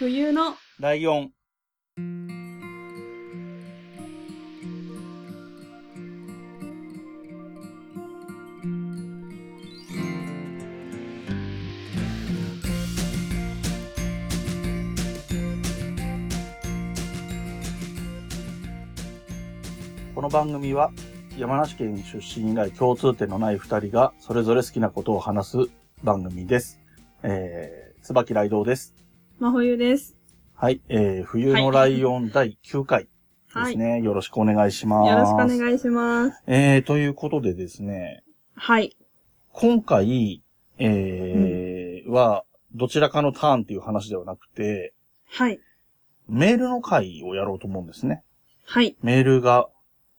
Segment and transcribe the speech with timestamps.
[0.00, 1.32] 冬のライオン。
[20.14, 20.92] この番組は
[21.36, 25.56] 山梨県出身以来共通点のない二人がそれぞれ好きなことを話す
[26.02, 26.80] 番組です。
[27.22, 28.94] えー、椿雷道です。
[29.40, 30.18] 真冬です。
[30.54, 33.08] はい、えー、冬のライオン第9回で
[33.58, 33.72] はい。
[33.72, 34.02] すね。
[34.02, 35.10] よろしくお願いします。
[35.10, 36.42] よろしくお願いします。
[36.46, 38.22] えー、ということでですね、
[38.54, 38.94] はい。
[39.52, 40.42] 今回、
[40.76, 44.92] えーは、どちらかのターンっていう話ではなくて、
[45.30, 45.58] はい。
[46.28, 48.22] メールの回をやろうと思うんですね。
[48.66, 48.94] はい。
[49.00, 49.70] メールが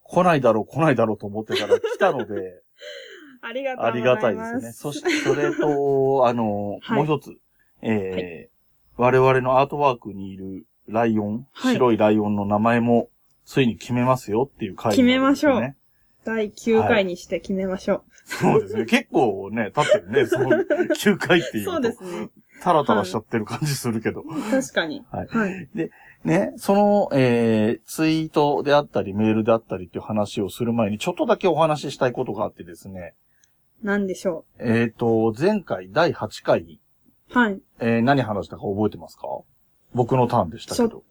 [0.01, 2.63] 来ないだろう来ないだろうと思ってたら来たので、
[3.43, 4.01] ありがとうあり。
[4.01, 4.71] がたいですね。
[4.71, 7.37] そして、それと、あの、はいもう一つ、
[7.83, 8.50] えー
[8.97, 13.09] 我々のアートワークにいるライオン、はい白いライオンの名前も
[13.45, 15.75] ついに決めますよっていう回決めましょう。
[16.23, 18.85] 第9回にして決めましょそうですね。
[18.85, 20.25] 結構ね、経ってるね。
[20.25, 20.49] その
[20.95, 21.57] 9回ってう。
[21.57, 21.71] いうと。
[21.71, 22.29] そうですね。
[22.61, 24.23] タラタラしちゃってる感じするけど。
[24.51, 25.03] 確かに。
[25.11, 25.67] はいはい。
[26.23, 33.15] ね、その、えー、ツイートであったり、メールであったりっていう話をする前に、ちょっとだけお話ししたいことがあってですね。
[33.81, 36.65] なんでしょえっ、と、前回第8回、う。
[37.33, 37.61] はい。
[37.79, 39.27] えー、何話したか覚えてますか？
[39.93, 41.03] 僕のターンでしたけど。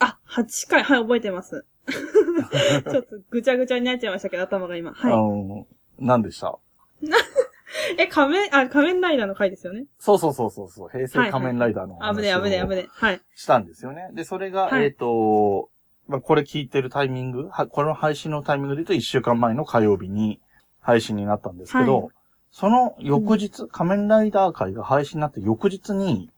[0.00, 0.82] あ、8回。
[0.82, 1.64] はい、覚えてます。
[1.88, 4.94] ちょっとぐちゃぐちゃになっちゃいましたけど、頭が今。
[5.00, 5.66] あはの、
[5.98, 6.58] 何でした？
[7.02, 7.08] い。
[7.98, 9.86] え、仮面、あ、仮面ライダーの回ですよね？
[9.98, 10.88] そうそうそうそうそう。
[10.90, 12.88] 平成仮面ライダーの話を危ねえ、危ねえ、危ねえ。
[12.90, 13.20] はい。
[13.34, 14.10] したんですよね。
[14.14, 15.70] で、それが、はいえっ、と、
[16.06, 20.40] まあ、これ聞いてるタイミング、はこれの配信のタイミングで言うと1週間前の火曜日に
[20.80, 22.14] 配信になったんですけど、はい
[22.50, 26.30] その翌日、仮面ライダー会が配信になって翌日に、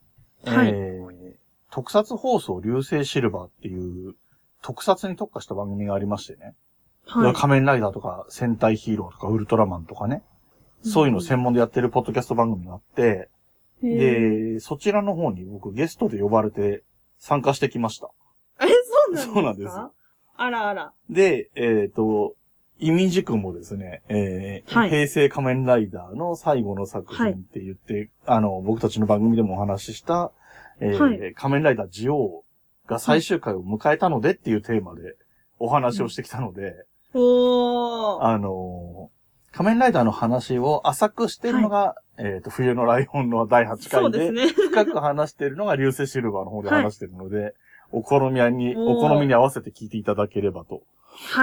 [0.45, 1.33] はいえー、
[1.71, 3.77] 特撮放送流星シルバーってい
[4.09, 4.15] う
[4.61, 6.55] 特撮に特化した番組がありましてね。
[7.05, 7.33] はい。
[7.33, 10.23] 仮面ライダーとか戦隊ヒーローとかウルトラマンとかね。
[10.83, 13.29] そういうのを専門でやってるポッドキャスト番組があって、
[13.83, 16.83] へーで、そちらの方に僕ゲストで呼ばれて
[17.19, 18.09] 参加してきました。
[18.59, 18.71] え、そ
[19.11, 19.33] うなんですか？
[19.33, 19.75] そうなんです
[20.37, 20.93] あらあら。
[21.09, 22.33] で、えっ、と、
[22.81, 30.31] 意味軸もですね、えーはい平成仮面ライダーの最後の作品って言って、あの、僕たちの番組でもお話しした、
[30.79, 35.15] えーはい仮面ライダージオウが最終回を迎えたのでっていうテーマで
[35.59, 38.23] お話をしてきたので、おー。
[38.23, 39.21] あのー
[39.53, 44.47] 仮面ライダーの話を浅くしてるのが、えっ、と、冬のライオンの第8回で、そうですね。
[44.47, 47.53] 深く話してるのが流星シルバーの方で話してるので、
[47.91, 50.83] お好みに、お好みに合わせて聞いていただければとはい。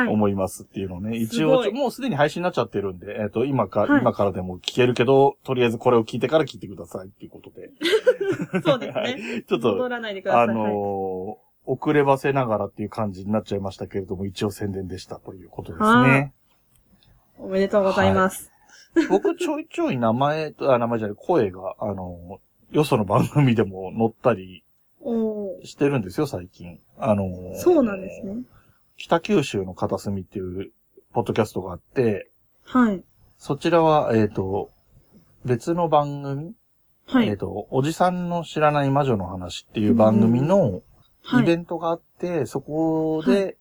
[0.09, 7.71] 思いますっていうのをね、一応もうすでに配信になっちゃってるんで、えっ、と、今か、はい今からでも聞けるけど、とりあえずこれを聞いてから聞いてくださいっていうことで。
[8.65, 9.39] そうですはね。
[9.39, 9.85] いちょっ戻と。
[9.87, 16.33] あのーはい遅ればせながらっていう感じになっちゃいましたけれども、一応宣伝でしたということですはね。
[17.39, 18.51] おめでとうございます。
[19.11, 24.65] 僕ちょいちょい名前と、あ、名前じゃない、声が、あのーよその番組でも載ったり。
[25.63, 26.81] してるんですよ、最近。
[26.97, 28.43] あのーそうなんですね。
[28.99, 30.73] 北九州の片隅っていう、
[31.15, 32.31] ポッドキャストがあって、
[32.65, 33.03] はい。
[33.39, 34.71] そちらは、えっ、と、
[35.45, 36.55] 別の番組、
[37.09, 37.39] えっ、はい。
[37.39, 40.83] と、おじさんの知らない魔女の話っていう番組の
[41.23, 41.45] はい。
[41.45, 43.57] イベントがあって、そこで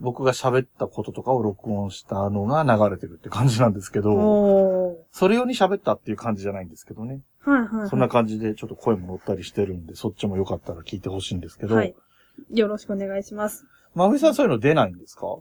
[0.00, 4.96] 僕が喋ったこととかを録音したのが流れてるって感じなんですけど、おー。
[5.10, 7.22] それ用に喋ったっていう感じじゃないんですけどね。
[7.40, 7.88] はいはいはい。
[7.88, 11.94] そんな感じでちょっと声も乗ったりしてるんで、そっちもよかったら聞いてほしいんですけど、はい。
[12.50, 13.66] よろしくお願いします。
[13.96, 15.38] まふみさんそういうの出ないんですか？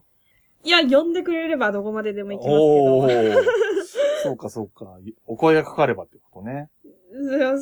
[0.63, 3.35] いや、呼んでくれればどこまででも行きますおけー。
[4.23, 4.97] そうかそうか。
[5.27, 6.69] お声がかかればってことね。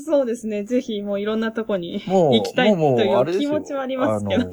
[0.05, 0.63] そうですね。
[0.63, 4.49] ぜひ、もういろんなとこに行きたいという気持ちはありますけど。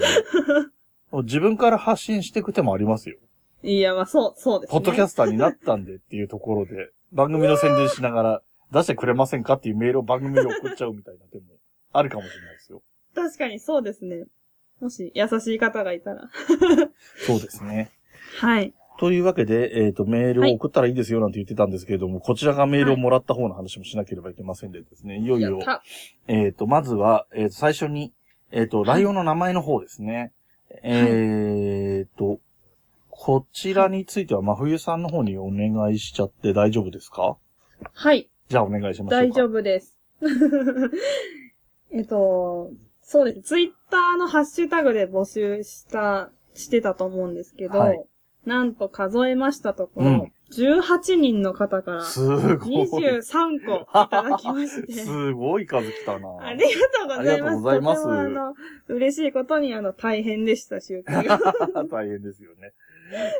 [1.22, 3.16] 自分から発信していく手もありますよ。
[3.62, 4.78] いや、まあ、そう、そうですね。
[4.78, 8.42] ポッドキャスターになったんでっていうところで、番組の宣伝しながら
[8.72, 11.44] 出してくれませんかっていうメールを番組に送っちゃうみたいな手も
[11.92, 12.82] あるかもしれないですよ。
[13.14, 14.24] 確かにそうですね。
[14.80, 16.28] もし、優しい方がいたら。
[17.26, 17.90] そうですね。
[18.38, 18.72] はい。
[18.98, 25.58] というわけで、えっ、と、メールを送ったらいいですよなんて言ってたんですけれども、こちらがメールをもらった方の話もしなければいけませんでですね、いよいよ。
[26.28, 28.12] えっ、と、まずは、えーと最初に、
[28.52, 30.32] えっ、と、ライオンの名前の方ですね。
[30.82, 32.40] えっ、と、
[33.08, 37.36] こちらについては、真冬さんの方にお願いしちゃって大丈夫ですか？
[37.92, 38.28] はい。
[38.48, 39.12] じゃあお願いします。
[39.12, 39.96] 大丈夫です。
[41.92, 42.70] えっと、
[43.10, 43.42] そうです。
[43.42, 48.04] ツイッターのハッシュタグで募集した、してたと思うんですけど、はい
[48.46, 52.26] なんと数えましたところ、うん18人の方からす
[52.56, 52.88] ごい。
[52.88, 54.92] 23個いただきまして。
[55.04, 56.28] すごい数来たな。
[56.40, 57.22] ありがとうございます。
[57.22, 58.54] ありがとうございますとてもあの、
[58.88, 61.38] 嬉しいことに、あの、大変でした、集計が。
[61.88, 62.72] 大変ですよね。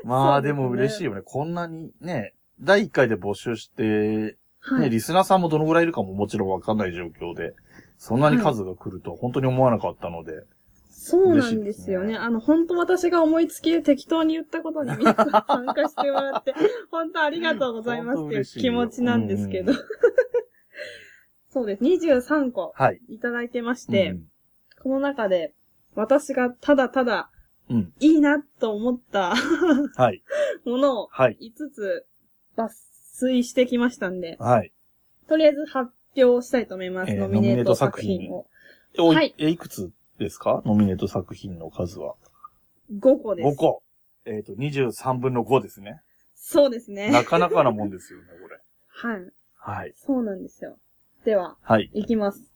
[0.05, 1.23] まあ、でねですも嬉しいよね。
[1.25, 4.90] こんなにね、第1回で募集して、ね、はい。
[4.90, 7.55] リスナーさんもどのぐらいいるかももちろんわかんない状況で、
[8.00, 10.44] そんなに数が来るとは本当に思わなかったので、
[10.88, 12.14] そうなんですよね。
[12.14, 16.55] ねあの、本当私が思いつきで適当に言ったことに皆さん参加してもらって、
[16.91, 19.73] 本当ありがとうございますっていう気持ちなんですけど。
[19.73, 19.75] う
[21.50, 21.85] そうです。
[21.85, 23.00] 23個はい。
[23.11, 24.26] いただいてまして、うん
[24.82, 25.52] この中で
[25.94, 27.31] 私がただただ
[27.69, 27.93] うん。
[28.00, 30.23] いいなと思ったはい。
[30.64, 31.37] ものをはい。
[31.38, 32.06] 5つ
[32.56, 34.73] 抜粋してきましたんで、はい。
[35.29, 37.12] とりあえず発表したいと思います。
[37.12, 38.46] えーノミネート作品を。
[38.98, 40.62] おはいえ、いくつですか？
[40.66, 42.14] ノミネート作品の数は。
[42.92, 43.48] 5個です。
[43.48, 43.82] 5個。
[44.24, 46.02] えっ、と、23分の5ですね。
[46.34, 47.10] そうですね。
[47.10, 48.58] なかなかなもんですよね、これ。
[48.88, 49.32] はい。
[49.56, 49.94] はい。
[49.96, 50.78] そうなんですよ。
[51.24, 51.90] では、はい。
[51.94, 52.50] いきます。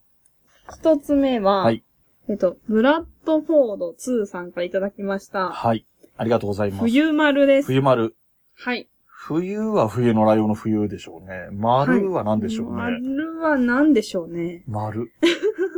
[0.72, 1.84] 一つ目は、はい
[2.28, 5.50] えっと、ブラッドフォード2さんからいただきました。
[5.50, 5.84] はい。
[6.16, 6.80] ありがとうございます。
[6.80, 7.66] 冬丸です。
[7.66, 8.16] 冬丸。
[8.54, 8.88] はい。
[9.26, 11.48] 冬は冬のライオンの冬でしょうね。
[11.50, 12.76] 丸は何でしょうね。
[12.76, 14.62] 丸は何でしょうね。
[14.66, 15.10] 丸。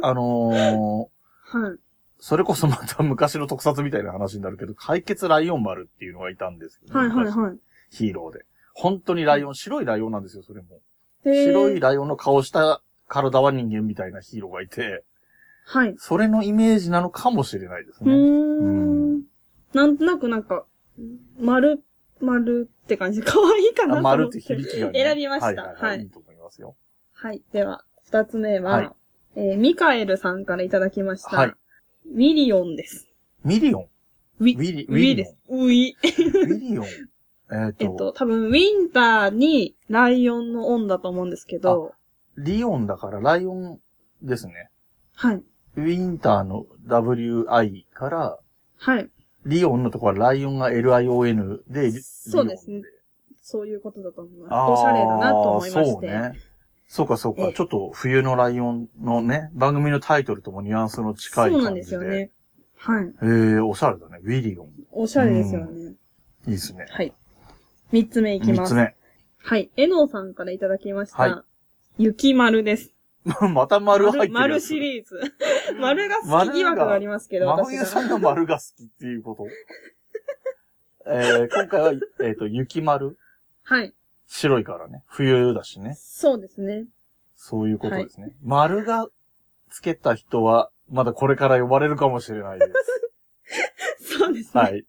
[0.03, 1.79] あのー、はい。
[2.19, 7.57] それこそまた昔の特撮みたいな話になるけど、解決ライオン丸っていうのがいたんですけど、はいはい昔はい。
[7.89, 8.45] ヒーローで。
[8.75, 10.81] 本当にライオン、白いライオンなんですよ、それも。
[11.23, 15.05] 白いライオンの顔した体は人間みたいなヒーローがいて、
[15.67, 15.95] はい。
[15.99, 18.13] それのイメージなのかもしれないですね。
[18.13, 19.23] ん。
[19.73, 20.65] なんとなくなんか、
[21.39, 21.85] 丸、
[22.21, 24.09] 丸って感じで可愛いかなと思って。
[24.09, 25.03] あ丸って響きがね。
[25.03, 26.03] 選びましたはいはい、ははいい。
[26.03, 26.77] いいと思いますよ。
[27.13, 27.43] はい。
[27.53, 28.91] では、二つ目は、はい
[29.39, 31.37] えーミカエルさんからいただきました。
[31.37, 31.53] はい
[32.09, 33.09] ウィリオンです。
[33.45, 33.87] ミリオン？
[34.41, 35.37] ウィウィリ、ウィです。
[35.49, 35.93] ウィ。
[35.95, 36.87] ウィリオン？
[37.53, 41.95] えっえっと、と、多分、ウィンターにライオンのオンだと思うんですけど、
[42.39, 43.81] リオンだからライオン
[44.23, 44.71] ですね。
[45.15, 45.37] はい。
[45.77, 48.39] ウィンターの WI から、
[48.79, 49.11] はい。
[49.47, 52.83] リオンのところはライオンが LION で、リそうですね
[53.43, 54.73] そういうことだと思います。
[54.73, 55.93] おしゃれだなと思いまして。
[55.93, 56.33] そうね。
[56.89, 57.43] そうかそうか。
[57.43, 61.61] ええちょっと冬のライオンのね、番組のタイトルともニュアンスの近い感じで。
[61.61, 62.31] そうなんですよね。
[62.77, 63.05] はい。
[63.23, 63.27] え
[63.57, 64.19] えおしゃれだね。
[64.23, 64.71] ウィリオン。
[64.91, 65.95] おしゃれですよね。
[66.47, 66.87] いいですね。
[66.91, 67.15] はい。
[67.93, 68.75] 三つ目いきます。
[68.75, 68.97] 三つ目。
[69.39, 69.71] はい。
[69.77, 71.23] えのさんからいただきました。
[71.23, 71.35] はい
[71.99, 72.96] 雪丸です。
[73.53, 74.33] また丸入ってる。
[74.33, 75.21] 丸シリーズ。
[75.81, 77.65] 丸が好き疑惑がありますけど、真。
[77.65, 79.47] 冬さんが丸が好きっていうこと？
[81.11, 83.19] えー、今回は、えっ、と、雪丸。
[83.65, 83.95] はい。
[84.27, 85.03] 白いからね。
[85.07, 85.95] 冬だしね。
[85.97, 86.87] そうですね。
[87.35, 88.35] そういうことですね。
[88.43, 89.09] 丸が
[89.71, 92.67] つけた人は、まだこれから呼ばれるかもしれないで
[93.99, 94.19] す。
[94.19, 94.63] そうですね。
[94.63, 94.85] はい。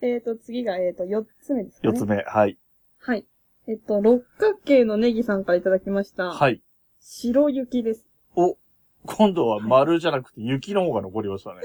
[0.00, 1.94] えっ、と、次が、えっ、と、四つ目ですかね。
[1.94, 2.22] 四つ目。
[2.22, 2.58] はい。
[2.98, 3.26] はい。
[3.66, 6.30] えっと、六角形のネギさんからいただきました。
[6.30, 6.62] はい。
[7.10, 8.06] 白雪です。
[8.36, 8.58] お、
[9.06, 11.62] 今度は丸じゃなくて雪の方が残りましたね。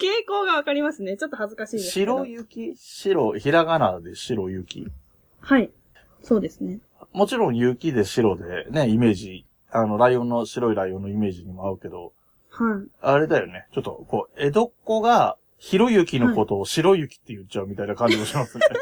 [0.00, 1.18] 傾向がわかりますね。
[1.18, 2.24] ちょっと恥ずかしいですけど。
[2.24, 2.74] 白雪？
[2.74, 4.88] 白、ひらがなで白雪？
[5.40, 5.70] はい。
[6.22, 6.80] そうですね。
[7.12, 12.14] もちろん雪で白でね、イメージ、あの、ライオンの白いライオンのイメージにも合うけど、
[12.48, 12.88] はい。
[13.02, 13.66] あれだよね。
[13.74, 18.64] ちょっと、こう、江戸っ子が、白雪のことを白雪って言っちゃうみたいな感じもしますね。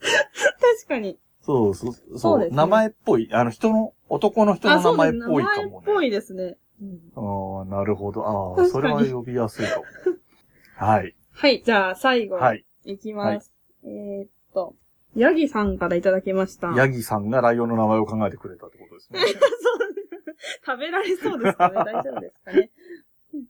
[0.00, 1.18] 確かに。
[1.48, 3.30] そうそう、そうね名前っぽい。
[3.32, 4.92] あの、人の、男の人のあ、名。
[4.92, 5.70] 前っぽい名かもね。
[5.70, 6.58] 前っぽいですね。
[6.82, 8.26] うんああ、なるほど。
[8.26, 9.84] ああ、確それは呼びやすいかも。
[10.76, 11.16] はい。
[11.32, 12.36] はい、じゃあ最後。
[12.36, 12.66] はい。
[12.84, 13.52] いきます。
[13.84, 14.76] えーっと、
[15.16, 16.68] ヤギさんからいただきました。
[16.76, 19.20] ヤギさんがライオンの名前を考えてくれたってことですね。
[19.24, 19.78] そう
[20.64, 22.70] 食べられそうですかね大丈夫ですかね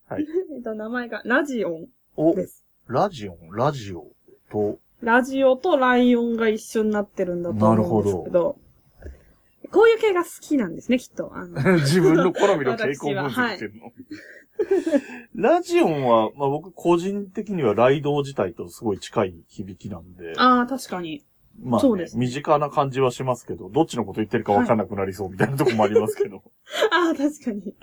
[0.07, 0.27] はい。
[0.55, 2.65] えっと、名前がラジオンお、です。
[2.87, 4.07] ラジオン、ラジオ
[4.51, 8.59] と、ラジオとライオンが一緒になってるんだと思うんですけど。
[9.71, 11.31] こういう系が好きなんですね、きっと。
[11.35, 13.93] あの 自分の好みの傾向分析してるの。
[15.37, 21.25] ラジオンは、まあ僕個人的にはライドウ自体とすごい近い響きなんで、ああ、確かに。
[21.61, 26.43] まあ、ねそうですね身近な感じはしますけど、どっちのこと言ってるかわかんなくなりそうみたいなとこもありますけど。
[26.91, 27.75] ああ、確かに。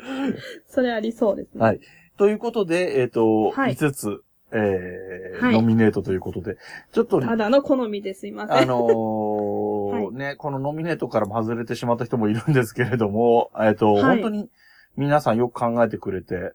[0.68, 1.62] それありそうですね。
[1.62, 1.80] はい
[2.18, 4.24] ということで、えっ、と、はい5つ、
[4.56, 6.58] えーはいノミネートということで、
[6.94, 8.58] ちょっと、ただの好みですいません。
[8.58, 14.50] あのー ね、このノミネートからも外れてしまった人もいるんですけれども、えっ、と、はい本当に
[14.96, 16.54] 皆さんよく考えてくれて、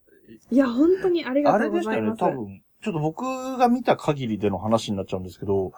[0.51, 2.13] いや、本当にありがあとれでしたよね。
[2.17, 2.63] 多分。
[2.83, 3.25] ちょっと僕
[3.59, 5.73] が見た限りでの話になっちゃうんですけど、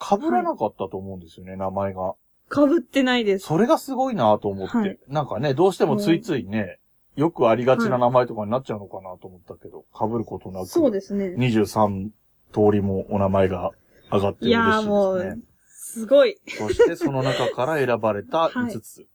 [0.00, 2.14] 被らなかったと思うんですよね、名前が。
[2.50, 3.46] 被ってないです。
[3.46, 4.76] それがすごいなと思って。
[4.76, 6.78] はいなんかね、どうしてもついついね、
[7.16, 10.66] よくありがちな名前とかになっちゃうのかなと思ったけど、被ることなく。
[10.66, 11.34] そうですね。
[11.36, 12.10] 23
[12.52, 13.72] 通りもお名前が
[14.12, 14.90] 上がっていやー嬉しいですね。
[14.90, 16.38] もう、すごい。
[16.46, 19.06] そしてその中から選ばれた5つ。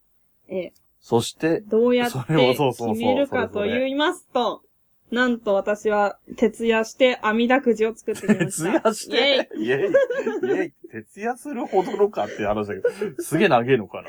[0.48, 4.64] ええ、そして、どうやって決めるかと言いますと、
[5.12, 8.72] なんと私は徹夜して網だくじを作ってきま徹した。
[8.72, 14.04] 夜して、イェイ、イェイ、徹夜するほどのかって話だけど、すげえ長えのか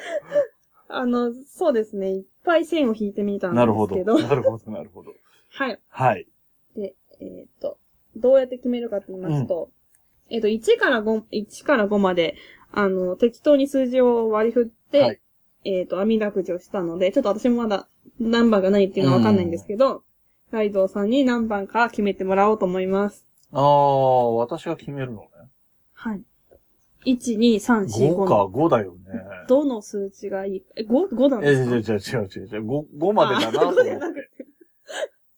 [0.89, 2.23] あの、そうですね。
[2.45, 3.67] ぱい線を引いてみたんな。
[3.67, 4.19] ですけど。
[4.19, 4.29] なるほど。
[4.29, 5.15] なるほど、なるほど。
[5.51, 5.81] はい。
[5.89, 6.27] はい。
[6.77, 7.79] で、えっ、と、
[8.17, 9.71] どうやって決めるかと言いますと、
[10.31, 12.37] えっ、と、1から5、1から5まで、
[12.71, 15.21] あの、適当に数字を割り振って、はい
[15.65, 20.03] えっ、と、網だくじをしたので、ちょっと私もまだ何番が何っていうのはわかんないんですけど、
[20.51, 23.27] ライドウさんに何番か決めてもらおうと思います。
[23.53, 25.29] あー、私が決めるのね。
[25.93, 26.23] はい。
[27.07, 28.51] 1、2、3、4、5 5か、の。
[28.51, 28.99] 5だよね。
[29.49, 32.15] どの数値がいいえ、5、5なんえ、ですか？
[32.17, 32.67] 違う違う違う違う。
[32.67, 33.93] 5、5までだなと思って。
[33.93, 34.01] あ5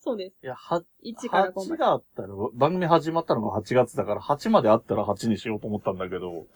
[0.00, 0.36] そうです。
[0.42, 1.76] いや、は、1から5ま8で。
[1.78, 6.46] があったら、番組始まったのが8月だから、8まであったら8にしようと思ったんだけど、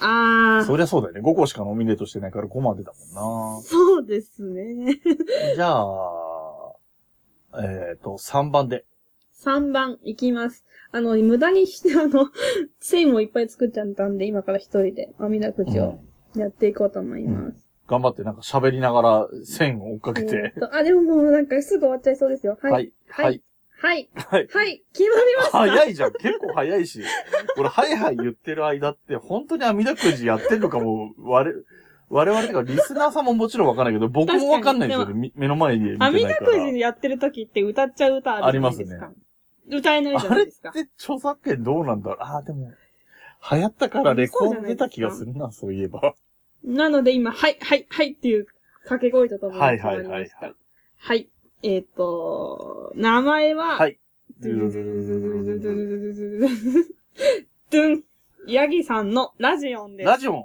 [0.00, 1.20] あー、そりゃそうだよね。
[1.22, 4.84] 5個しかノミネートしてないから5までだもんそうですね。
[4.84, 5.54] な。
[5.54, 8.84] じゃあ、えっ、と、3番で。
[9.42, 10.66] 3番いきます。
[10.90, 12.30] あの、無駄にして、あの、
[12.80, 16.00] 線をいっぱい作っちゃったんで、今から一人で網だくじを
[16.34, 17.68] やっていこうと思います。
[17.86, 22.58] 頑張ってなんか喋りながら線を追っかけえてあ、でももうなんかすぐ終わっちゃいそうですよ。
[22.60, 22.70] は。
[22.70, 22.92] はいい。
[23.08, 23.42] ははいい。
[23.80, 24.10] はい。
[24.14, 24.48] はい。
[24.50, 24.82] はい。
[24.92, 25.58] 決まりました。
[25.58, 26.12] 早いじゃん。
[26.12, 27.02] 結構早いし。
[27.56, 31.64] 俺、はいはい言ってる間って、本当に網だくじやってんのかも、我々、
[32.10, 36.26] 我々とかリスナーさんももちろんわかんないけど、僕もわかんないんですよ目の前に見てないから。
[36.26, 36.36] 網だ
[36.68, 39.06] くじやってる時って歌っちゃう歌あるじゃないですか。
[39.06, 39.10] あ
[39.70, 40.72] 歌えないじゃあれっないですか。
[40.72, 42.18] て著作権どうなんだろう？
[42.20, 42.72] ああ、でも、
[43.52, 46.14] 流行ったからレコード出た気がするな、そういえば。
[46.64, 48.46] なので今、はい、はい、はいっていう
[48.84, 50.30] 掛け声とともにはいはいはいはい。
[50.98, 51.28] はい。
[51.62, 53.98] えーっと、名前は、はい。
[54.40, 56.48] ドゥルルルルルルルルルルル
[57.70, 58.04] ドゥン。
[58.46, 60.06] ヤギさんのラジオンです。
[60.06, 60.44] ラジオン、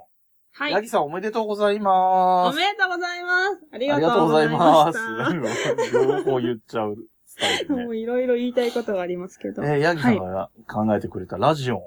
[0.52, 0.72] はい。
[0.72, 2.56] ヤギさんおめでとうございおます。
[2.56, 3.66] めでとうございます。
[3.72, 4.98] ありあがとうございまりがす。
[4.98, 5.92] とうございます。
[5.92, 6.98] 両方言っちゃう
[7.34, 7.84] スタイルね。
[7.84, 9.64] もういろいろ言いたいことがありますけど。
[9.64, 11.82] えー、ヤギさんが考えてくれたラジオン。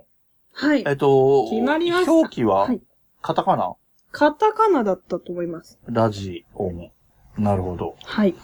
[0.52, 0.84] はい。
[0.86, 2.64] えっと、決まりました表記は？
[2.64, 2.82] はい、
[3.22, 3.76] カタカナ？
[4.12, 5.80] カタカナだったと思います。
[5.86, 6.92] ラジオン。
[7.38, 7.96] なるほど。
[8.04, 8.36] はい。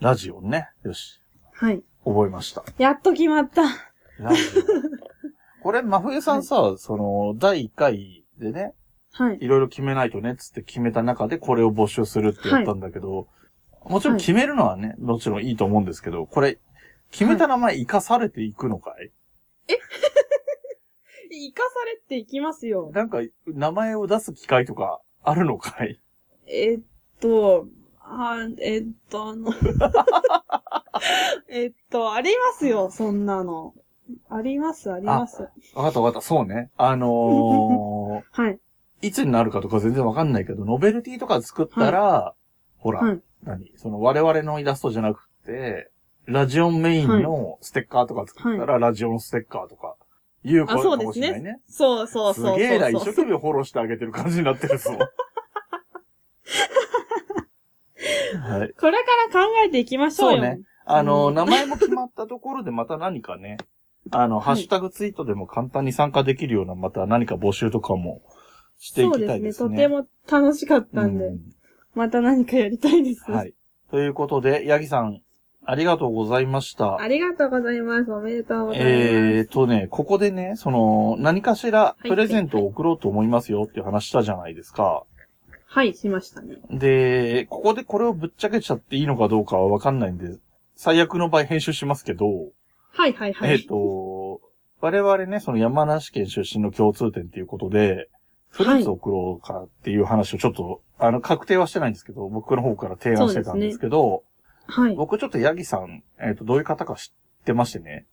[0.00, 0.68] ラジオンね。
[0.82, 1.22] よし。
[1.52, 1.82] はい。
[2.04, 2.64] 覚えました。
[2.78, 3.62] やっと決まった。
[4.18, 4.64] ラジオン。
[5.62, 8.74] これ、真冬さんさ、その、第1回でね、
[9.12, 9.38] はい。
[9.40, 13.28] いろいろ決めないとね、つって決めた中でこれを募集するってやったんだけど、
[13.84, 16.58] もちろん決めるのはね、もちろんいいと思うんですけど、これ、
[17.10, 19.10] 決めた名前生かされていくのかい、
[21.30, 22.90] 生かされていきますよ。
[22.92, 26.00] なんか、名前を出す機会とかあるのかい？
[26.46, 26.80] えっ
[27.20, 27.66] と、
[28.00, 29.52] あ、えっと、あの、
[31.48, 33.74] えっと、ありますよ、そんなの。
[34.30, 35.42] あります、あります。
[35.74, 36.70] わかったわかった、そうね。
[36.76, 38.58] あの はい。
[39.02, 42.34] ー、いつになるかとか全然わかんないけど、ノベルティとか作ったら、
[42.78, 43.20] ほら、はい。
[43.44, 43.72] 何？
[43.76, 45.90] その我々のイラストじゃなくて、
[46.26, 49.96] ラジオンメインのステッカーとか作ったら、ラジオンステッカーとか、
[50.44, 51.52] いうことあ、そうかですもしれないね。
[51.52, 51.60] ね。
[51.68, 52.58] そうそうそうそうそう。
[52.58, 54.90] すげえな、一生懸命フォローしてあげてる感じになってるぞ。
[58.40, 58.72] はい。
[58.78, 60.38] これから考えていきましょうよ。
[60.38, 60.60] そうね。
[60.84, 63.58] あの、うん名前も決まったところでまた何かね、
[64.10, 68.22] あの、ハッシュタグツイートでも簡単に参加できるような、また何か募集とかも
[68.78, 69.26] していきそうですね。
[69.28, 69.70] たいですね。
[69.70, 71.40] とても楽しかったんで、うん
[71.98, 73.28] また何かやりたいです。
[73.28, 73.52] はい。
[73.90, 75.20] ということで、ヤギさん、
[75.64, 76.96] ありがとうございました。
[77.00, 78.12] ありがとうございます。
[78.12, 78.90] おめでとうございます。
[78.90, 85.02] えーとね、ここでね、その、何かしらいプレゼントを送ろうと思いますよっていう話したじゃないですか。
[85.66, 86.56] はい、しましたね。
[86.70, 90.38] で、ここでこれをぶっちゃけちゃっていいのかどうかはわかんないんで、
[90.76, 92.26] 最悪の場合編集しますけど、
[92.92, 93.50] はい、はい、はい。
[93.50, 94.40] えっ、と、
[94.80, 98.08] 我々ね、その山梨県出身の共通点っていうことで、
[98.58, 104.24] フルーツを送ろうかっていう話をちょっと、あの、確定はしてないんですけど、僕の方から提案してたんですけど、
[104.66, 108.06] はい、僕ちょっとヤギさん、えっ、と、どういう方か知ってましてね、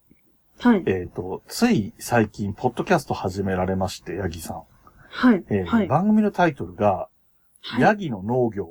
[0.60, 4.64] はい、えっ、と、つい最近、ポッドキャスト始められまして、ヤギさん。
[5.10, 5.88] はい、えーはい。
[5.88, 7.10] 番組のタイトルが、
[7.62, 8.70] はいヤギの農業。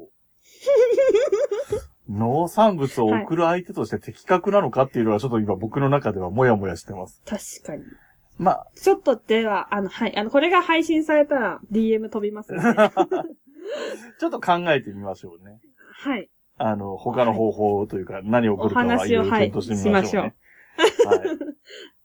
[2.09, 7.21] 農産物を送る相手として的確なのかっていうのはちょっと今僕の中ではモヤモヤしてます。
[7.25, 7.83] 確かに。
[8.39, 12.91] まあ、ちょっとでは、あの、はい、あの、これが配信されたら DM 飛びますので。
[14.21, 15.61] ちょっと考えてみましょうね。
[15.93, 16.29] はい。
[16.59, 20.35] あの、他の方法というか、何を送るかはいろいろ検討してみましょうね。
[21.05, 21.19] はい。
[21.19, 21.39] はい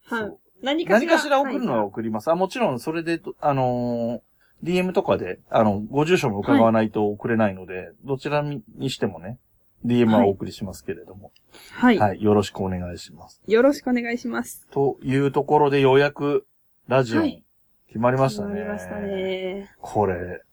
[0.09, 0.39] そう。
[0.61, 1.11] 何かしら。
[1.11, 2.29] 何かしら送るのは送ります。
[2.31, 4.21] あ、もちろんそれで、あのー
[4.61, 9.37] DM とかで、あの、ご住所も伺わないと送れないので、どちらにしてもね、
[9.85, 11.31] DM はお送りしますけれども、
[11.71, 11.97] はい。
[11.97, 13.41] はい、よろしくお願いします。
[13.47, 14.67] よろしくお願いします。
[14.71, 16.45] というところでようやく、
[16.87, 17.43] ラジオン、はい
[17.89, 18.49] 決まりましたね。
[18.53, 19.71] 決まりましたね。
[19.81, 20.43] これ、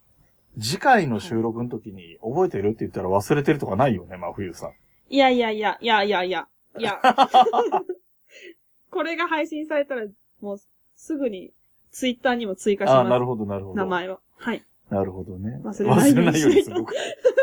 [0.58, 4.72] 次回の収録の時に覚えてるって言ったら忘れてるとかないよね、真冬さん。
[5.10, 6.98] いやいやいや、いやいやいや、いや。
[8.90, 10.06] これが配信されたら、
[10.40, 10.58] もう
[10.94, 11.52] すぐに
[11.90, 13.10] ツイッターにも追加しああ、ます。
[13.10, 13.76] なるほど、なるほど。
[13.76, 14.20] 名前を。
[14.38, 14.64] はい。
[14.90, 15.60] なるほどね。
[15.64, 16.94] 忘れないように忘れすごく。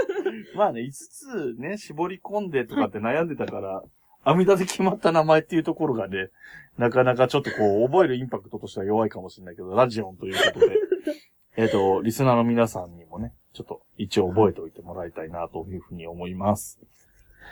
[0.56, 3.84] まあね、5つね、絞り込んでとかって悩んでたから、
[4.24, 6.30] 阿弥陀で決まった名前っていうところがね、
[6.78, 10.78] なかなかちょっとこう、覚えるインパクトとしては弱いかもしれないけど、ラジオンということで、
[11.58, 16.80] えっと、リスナーの皆さんにもね、ちょっと一応覚えておいてもらいたいなというふうに思います。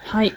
[0.05, 0.33] はい。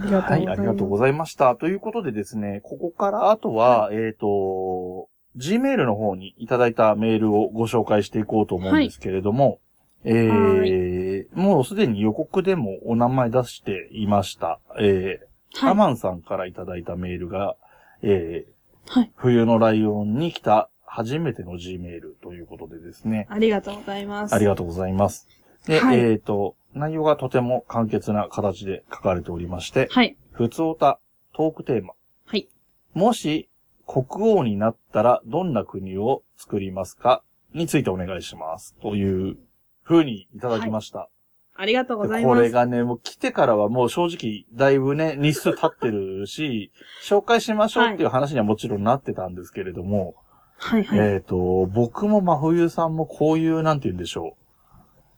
[0.00, 0.30] ありがとうございます。
[0.30, 1.56] はい、ありがとうございました。
[1.56, 5.08] ということでですね、ここからあとは、えっ、と、
[5.38, 9.60] Gmail の方にいただいたメールをご紹介していこうと思うんですけれども、
[10.04, 14.60] えー、もうすでに予告でもお名前出していました。
[14.78, 15.70] えー、はい。
[15.70, 17.56] アマンさんからいただいたメールが、
[18.02, 19.12] えー、はい。
[19.16, 24.34] 冬のライオンに来た初めての Gmail ということでですね、ありがとうございます。
[24.34, 25.28] ありがとうございます。
[25.66, 30.16] で、はいえっ、と、内容がとても簡潔な形で書かれておりまして、はい。
[30.32, 31.00] ふつおた、
[31.34, 31.94] トークテーマ。
[32.24, 32.48] はい。
[32.94, 33.47] もし、
[33.88, 37.22] 国王になったらどんな国を作りますか？
[37.54, 38.76] についてお願いします。
[38.82, 39.38] という
[39.82, 41.08] 風にいただきました。
[41.56, 42.36] ありがとうございでます。
[42.36, 46.70] これがね、もう来てからはもう正直、だいぶね、日数経ってるし、
[47.02, 50.14] 紹介しましょうっていう話にはもちろんなってたんですけれども、
[50.58, 50.98] はいはい。
[50.98, 54.36] えっ、と、僕も真冬さんもこういう、なんて言うんでしょ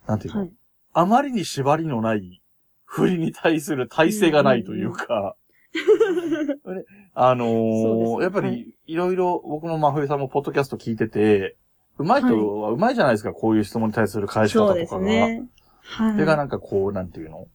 [0.07, 0.09] う。
[0.09, 0.53] なんていうの、はい。
[0.93, 2.41] あまりに縛りのない
[2.85, 5.40] 振りに対する体制がないというか、ね
[7.15, 11.57] あのーやっぱはいりいろいろ僕も真冬さんもポッドキャスト聞いてて、
[11.99, 15.07] うまい人はうまいじゃないですか、こういう質問に対する返し方そうですとかが。
[15.09, 15.49] ね。
[15.83, 16.13] はい。
[16.15, 17.47] それがなんかこう、なんていうの？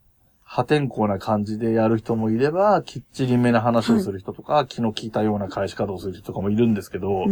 [0.48, 7.32] 破天荒な感じでやる人もいれば、きっちりめな話をする人とか、気の利いたような返し方をする人とかもいるんですけど、うん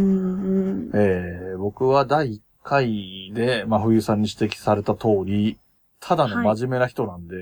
[0.88, 0.90] ん。
[0.94, 5.58] えー僕は第1回で、真冬さんに指摘された通り、
[6.00, 7.36] ただの真面目な人なんで、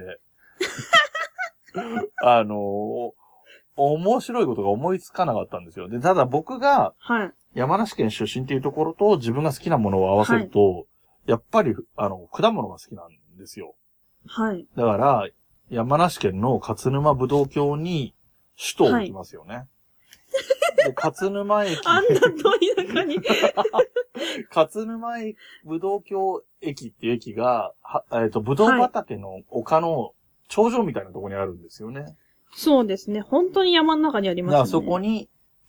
[2.23, 3.13] あのー
[3.77, 5.89] 面白いことが思いつかなかったんですよ。
[5.89, 7.33] で、ただ僕がはい。
[7.55, 10.87] 山梨県出身っていうところと自分が好きなものを合わせると、
[11.27, 13.75] やっぱり、あの、果物が好きなんですよ。
[14.27, 14.67] はい。
[14.77, 15.29] だから、
[15.69, 18.15] 山梨県の勝沼ぶどう郷に
[18.57, 19.67] 首都を置きますよね。
[20.77, 23.21] で、勝沼駅、あんな遠い中に。
[24.55, 25.13] 勝沼
[25.65, 30.15] ぶどう郷駅っていう駅が、はえっ、と、ぶどう畑の丘の
[30.49, 32.17] 頂上みたいなところにあるんですよね。
[32.55, 33.21] そうですね。
[33.21, 34.71] 本当に山の中にありますね。
[34.71, 35.29] そこに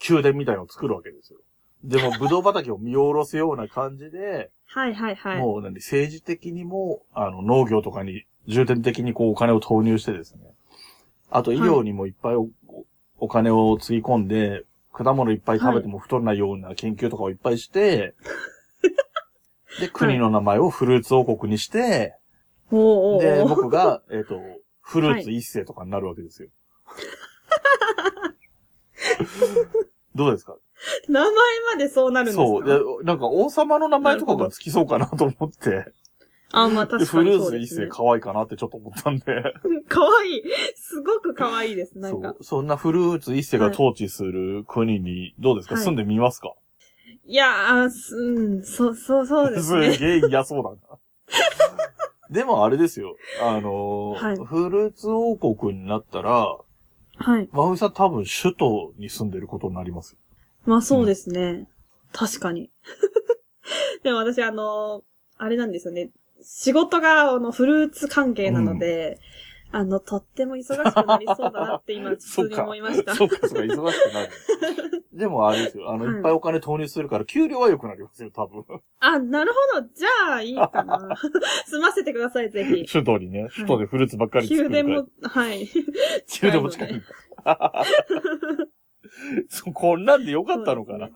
[0.10, 1.40] 宮殿みたいのを作るわけですよ。
[1.84, 5.38] でも、ぶどう畑を見下ろすような感じで、はいはいはい。
[5.40, 10.40] もう何、政治的にも、あの、農業とかに重点的にこうお金を投入してですね。
[11.30, 12.50] あと医療にもいっぱいお,、
[13.18, 18.14] お金をつぎ込んで、果物いっぱい食べても太らないような研究とかをいっぱいして、
[19.80, 22.16] で、国の名前をフルーツ王国にして、
[22.72, 24.40] で、僕が、えっ、と、
[24.82, 26.50] フルーツ一世とかになるわけですよ。
[30.16, 30.56] どうですか？
[31.08, 31.32] 名前
[31.74, 32.44] までそうなるんですか？
[32.46, 32.64] そう。
[32.66, 35.92] で、なんか王様の名前とかがつきそうかなと思って。
[36.52, 37.86] あ、まあで、確かフルーツ一にそうです、ね。
[37.86, 39.26] 世可愛いかなってちょっと思ったんで。
[39.90, 40.44] かわいい。
[40.76, 41.98] すごくかわいいです。
[41.98, 42.44] なんかそう。。
[42.44, 46.54] そんなフルーツ一世が統治する国に、どうですか、はい住んでみますか？
[47.26, 49.98] いやー、すうん、そう、そう、そうですすね。
[49.98, 50.78] げえ嫌そうだな。
[52.30, 53.16] でもあれですよ。
[53.42, 56.56] あのーはいフルーツ王国になったら、
[57.18, 57.50] はい。
[57.52, 60.18] まふさん多分首都に住んでることになります。
[60.66, 61.68] まあそうですね。
[62.12, 62.70] 確かに。
[64.04, 65.04] でも私あの、
[65.38, 66.12] あれなんですよね。
[66.42, 69.20] 仕事があのフルーツ関係なので、
[69.76, 73.16] あの、とっても忙しくなりそうだなって今、 普通に思いました。
[73.16, 74.30] そうか、そうか、忙しくなる。
[75.12, 75.90] でもあれですよ。
[75.90, 78.64] あの、はいいっぱいお金投入するから、給料は良くなりますよ、多分。
[79.00, 79.88] あ、なるほど。
[79.96, 81.18] じゃあ、いいかな。
[81.66, 82.86] 済ませてください、ぜひ。
[82.86, 84.70] 首都にね、首都でフルーツばっかり作る。
[84.70, 85.68] 宮殿も、はい。
[86.42, 87.02] 宮殿も近い。
[89.50, 91.10] そう、こんなんでよかったのかな。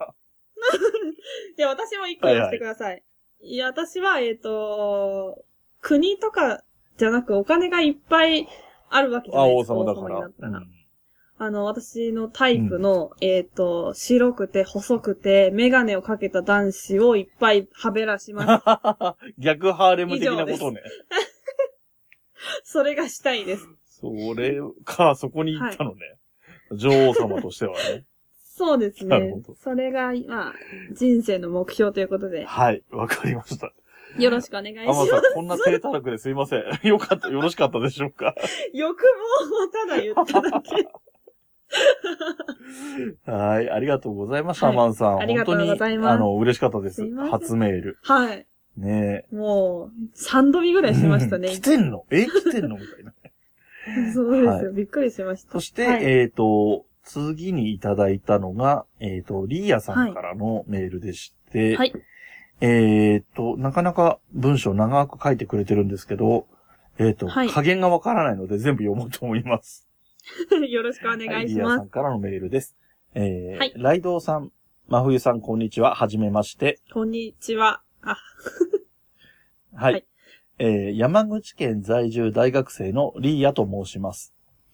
[1.58, 3.04] で、私も一個言わせてください。
[3.42, 5.46] いや、私は、えっ、と、
[5.80, 6.64] 国とか
[6.98, 8.48] じゃなくお金がいっぱい
[8.90, 9.74] あるわけじゃあ、王ないですか。
[9.76, 10.32] 様だから王様になっ。
[10.32, 10.78] たらうん
[11.40, 18.64] あの、私のタイプの、えっ、と、白くて細くて、メガネをかけた男子をいっぱいはべらします。
[19.38, 20.82] 逆ハーレム的なことね。
[22.64, 23.68] それがしたいです。
[23.86, 26.18] それか、そこに行ったのね。
[26.72, 28.06] 女王様としてはね。
[28.58, 29.56] そうですねなるほど。
[29.56, 30.54] それが、まあ、
[30.94, 33.72] 人生の目標ということで、はい、わかりました。
[34.24, 35.08] よろしくお願いします。
[35.10, 36.64] さん、こんな低たらくですいません。
[36.88, 38.36] よかった、よろしかったでしょうか？
[38.74, 40.88] 欲望をただ言っただけ。
[43.30, 45.20] はい、ありがとうございました、はいマンさん。
[45.20, 47.30] ありがとうございます本当に、あの、嬉しかったですすいませ。
[47.30, 47.98] ん初メール。
[48.04, 48.46] はい。
[48.78, 51.50] ねもう、3度見ぐらいしましたね。
[51.50, 52.06] 来てんの？
[52.12, 52.78] え、来てんの？
[52.78, 53.14] みたいな。
[54.14, 55.54] そうですよ、はいびっくりしました。
[55.54, 61.94] そして、はいえっ、と、次にいただいたのが、えっ、と、リーヤさんからのメールでして、はい。
[62.60, 66.48] えっ、と、なかなか文章長く書いてくれてるんですけど、
[66.98, 69.88] えっ、と、はい加減がわからないので全部読もうと思います。
[70.70, 71.78] よろしくお願いしリーヤます。
[71.78, 72.76] さんからのメールです。
[73.14, 74.52] えーはいライドウさん、
[74.88, 75.96] 真冬さん、こんにちは。
[75.96, 76.80] はじめまして。
[76.92, 77.82] こんにちは。
[78.02, 78.18] あ、
[79.74, 79.94] はい。
[79.94, 80.06] はい
[80.60, 84.34] えー山口県在住大学生のリーヤと申します。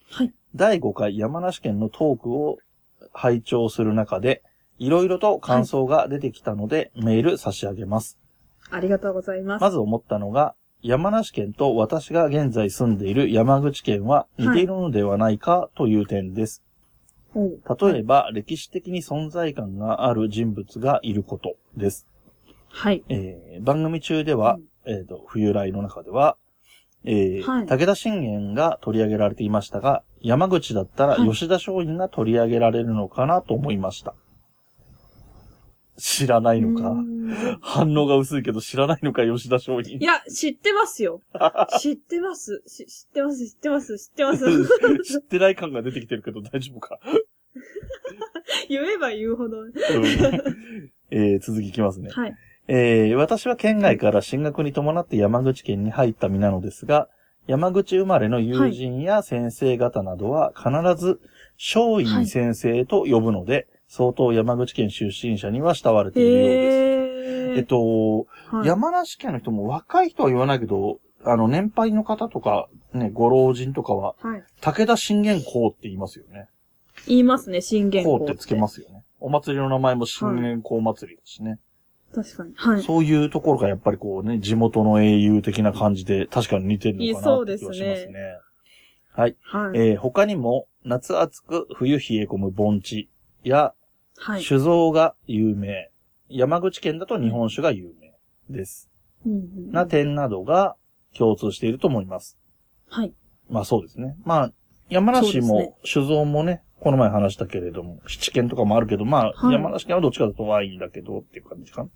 [0.09, 0.33] はい。
[0.55, 2.59] 第5回山梨県のトークを
[3.11, 4.41] 拝聴する中で、
[4.83, 8.19] いろいろと感想が出てきたので、メール差し上げます。
[8.69, 9.61] ありがとうございます。
[9.61, 16.63] まず思ったのが、山梨県と私が現在住んでいる山口県は似ているのではないかという点です。
[17.33, 17.61] おう
[17.93, 22.05] 例えば、歴史的に存在感がある人物がいることです。
[22.67, 23.05] はい。
[23.07, 26.35] えー番組中では、えっ、と、冬来の中では、
[27.05, 34.13] えーはい武田信玄が取り上げられていましたが、山口だったらはい吉田松陰が取り上げられるのかなと思いました。
[35.97, 36.95] 知らないうのか
[37.62, 40.03] 反応が薄いけど知らないのか吉田松陰い。
[40.03, 41.21] や、知ってますよ。
[41.79, 42.63] 知ってます。
[42.67, 44.45] し知ってます、知ってます、知ってます。
[45.03, 46.99] 知ってない感が出てきてるけど大丈夫か。
[48.69, 49.62] 言えば言うほど。
[49.62, 49.73] うん
[51.12, 52.10] えー続きいきますね。
[52.12, 52.36] はい。
[52.67, 57.08] えー私は県外から進学に伴って山口県に入った身なのですが、
[57.45, 61.19] 山口生まれの友人や先生方などは必ず
[61.58, 67.60] 松陰先生と呼ぶので、相当山口県出身者には慕われているようです。
[67.60, 74.43] えっと、はい、山梨県の人も若い人は言わないけど、あの、年配の方とか、ね、ご老人とかは、はい。
[74.62, 76.49] 武田信玄公って言いますよね。
[77.08, 79.03] 言いますね、信玄公公ってつけますよね。
[79.19, 81.60] お祭りの名前も信玄公祭りだしね。
[82.15, 82.53] 確かに。
[82.56, 82.82] はい。
[82.82, 88.10] そういうところがやっぱりこうね、地元の英雄的な感じで確かに似てるのかなって気はしまそうです
[89.12, 89.36] はい。
[89.43, 89.77] はい。
[89.77, 93.08] えー他にも、夏暑く冬冷え込む盆地
[93.43, 93.75] や、
[94.17, 94.43] はい。
[94.43, 95.89] 酒造が有名。
[96.30, 98.13] 山口県だと日本酒が有名
[98.49, 98.89] です。
[99.26, 100.76] うんうんな点などが
[101.17, 102.38] 共通していると思います。
[102.89, 103.13] はい。
[103.49, 104.15] まあそうですね。
[104.23, 104.52] まあ、
[104.89, 111.89] 山梨も酒造もね、この前話したけれども、七県とかもあるけど、まあ、はい山梨県はどっちかとワインだけどっていう感じかな。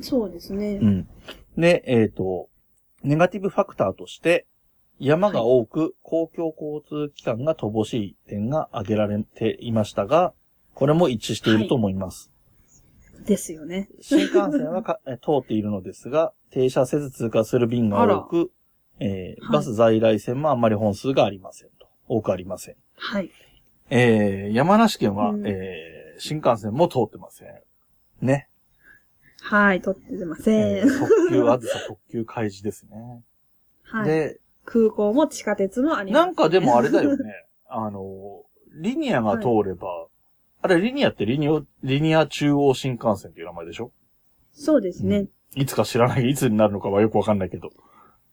[0.00, 0.78] そうですね。
[0.80, 1.08] うん。
[1.56, 2.48] で、えっ、と、
[3.02, 4.46] ネガティブファクターとして、
[4.98, 10.32] 山が多く公共交通機関が乏しい点が挙げられていましたが、
[10.74, 12.30] これも一致していると思います。
[13.24, 13.88] ですよね。
[14.00, 18.50] 新幹線はか え通っているのですが、停車せず通過する便が多く、
[19.00, 21.88] えーはいバス在来線もあんまり本数がありませんと。
[22.06, 22.76] 多くありません。
[22.96, 23.30] はい。
[23.90, 27.48] えー山梨県は、うんえー新幹線も通ってません。
[28.20, 28.48] ね。
[29.40, 30.76] はい、撮ってません。
[30.78, 33.22] えー特急あずさ特急開示ですね。
[33.82, 34.08] はい。
[34.08, 37.24] で、空港も地下鉄もあります、なんかでもあれだよね。
[37.68, 38.44] あの、
[38.76, 40.06] リニアが通れば、
[40.64, 43.92] あれリニアってリニア、リニア中央新幹線っていう名前でしょ？
[44.52, 45.26] そうですね。
[45.56, 47.70] いつか知らない、いつになるのかはよくわかんないけど。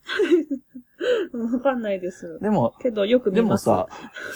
[1.54, 2.40] わかんないです。
[2.42, 3.32] でも、けど、よく。
[3.32, 3.88] でもさ、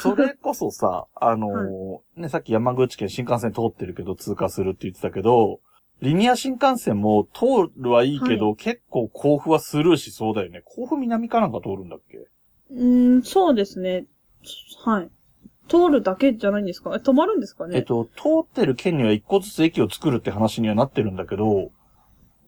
[0.02, 5.62] それこそさ、 あのーね、さっき山口県新幹線通ってるけど通過するって言ってたけど、
[6.02, 10.62] リニア新幹線も通るはいいけど、結構甲府はスルーしそうだよね。
[10.66, 12.18] 甲府南かなんか通るんだっけ？
[12.18, 14.06] うーん、そうですね。
[14.84, 15.10] はい。
[15.68, 16.92] 通るだけじゃないんですか？
[16.94, 17.78] え、止まるんですかね？
[17.78, 21.72] えっと、通ってる県には一個ずつ駅を作るって話にはなってるんだけど、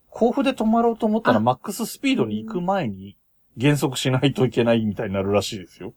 [0.09, 3.17] 甲府で止まろうと思ったらあマックススピードに行く前に
[3.55, 5.93] 減速しないといけないみたいになるらしいですよ。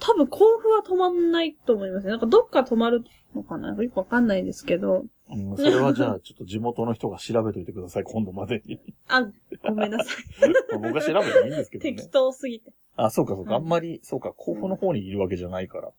[0.00, 2.10] 多分、甲府は止まんないと思いますね。
[2.10, 3.04] なんか、どっか止まる
[3.36, 3.72] のかな？
[3.80, 5.04] よくわかんないですけど。
[5.30, 8.80] うん、それはじゃあちょっと地元の人が調べといてください、今度までに。
[9.08, 9.22] あ、
[9.62, 10.10] ごめんなさ
[10.74, 11.80] 僕は調べてもいいんですけい。
[11.80, 12.08] どね適。
[12.10, 12.72] 当すぎて。
[12.96, 13.52] あ、そうかそうか。
[13.52, 15.92] はいあんまり、そうか、甲府の方にいるわけじゃないから。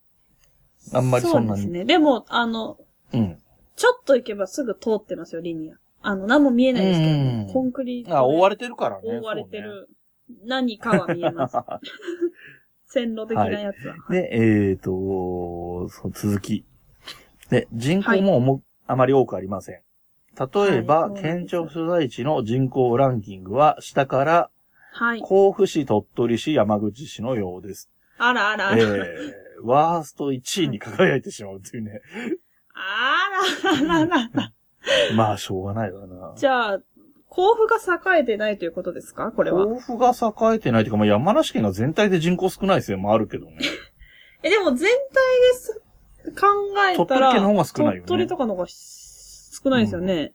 [0.92, 1.62] あんまりそんなに。
[1.62, 1.86] そうですね。
[1.86, 2.78] でも、あの、
[3.14, 3.38] うん。
[3.76, 5.76] ちょっと行けばすぐ通ってますよ、リニア。
[6.02, 9.02] あの、何も見えないですけど、うんコンクリートであ、覆われてるからね。
[9.04, 9.90] 覆われてる
[10.46, 11.54] 何かは見えます。
[11.54, 11.64] そ
[12.88, 13.96] 線路的なやつは。
[14.10, 14.22] うね。
[14.22, 16.66] で、えっ、と、そう続き。
[17.50, 19.82] で、人口もも、あまり多くありません。
[20.36, 24.50] 例えば、はい県庁所在地の人口ランキングは、下から、
[24.92, 25.22] はい。
[25.22, 27.90] 甲府市、鳥取市、山口市のようです。
[28.18, 28.86] あらあらあえら。
[28.86, 32.02] ー、ワースト1位に輝いてしまうっていうね。
[32.74, 33.30] あ
[33.64, 34.54] らららら。
[35.16, 36.34] まあ、しょうがないわな。
[36.36, 36.80] じゃあ、
[37.30, 37.78] 甲府が
[38.16, 39.32] 栄えてないということですか？
[39.32, 39.66] これは。
[39.66, 43.58] 甲府が栄えてないというか、まあ、山梨県が全体で人口少ないせいもあるけどね。
[44.44, 44.90] え、でも全体
[45.52, 45.82] です。
[46.40, 46.48] 考
[46.92, 50.34] えたら、鳥取県の方が少ないよね鳥取とかの方が少ないですよね。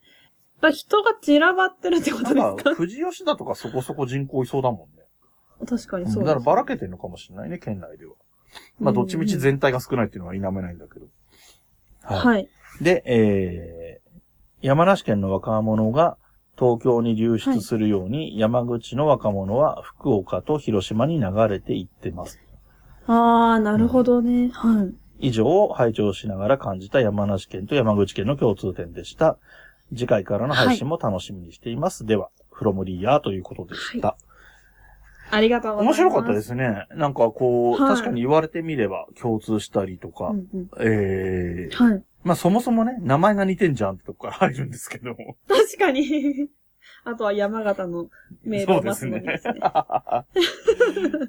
[0.57, 2.75] だから人が散らばってるってことですか？
[2.77, 5.05] 富士吉田とかそこそこ人口いそうだもんね。
[5.67, 8.15] 確かにそうです、だからばらけてるのかもしれないね、県内では。
[8.79, 11.07] まあ、どっちみち全体が少ないっていうのは否めないんだけど。
[12.03, 12.19] はい。
[12.19, 12.49] はい。
[12.81, 16.17] で、えー、山梨県の若者が
[16.59, 22.41] 東京に流出するように、山口の若者は福岡と広島に流れていってます。
[23.07, 24.51] あー、なるほどね。
[24.53, 24.95] はい。
[25.21, 29.39] 以上を拝聴しながら感じた山梨県と山口県の共通点でした。
[29.91, 32.05] 次回からの配信も楽しみにしています。
[32.05, 34.17] では、フロムリーヤーということでした。
[35.31, 36.01] ありがとうございます。。
[36.01, 36.87] 面白かったですすね。
[36.95, 42.03] なんかこう、はい確かに言われてみれば共通したりとか、うんうん、えー、はい。
[42.25, 45.37] まあそもそもね、名前が似てんじゃんってとこから入るんですけども。
[45.49, 46.49] 確かに。
[47.05, 48.09] あとは山形の
[48.43, 49.55] メールを待つのにですね。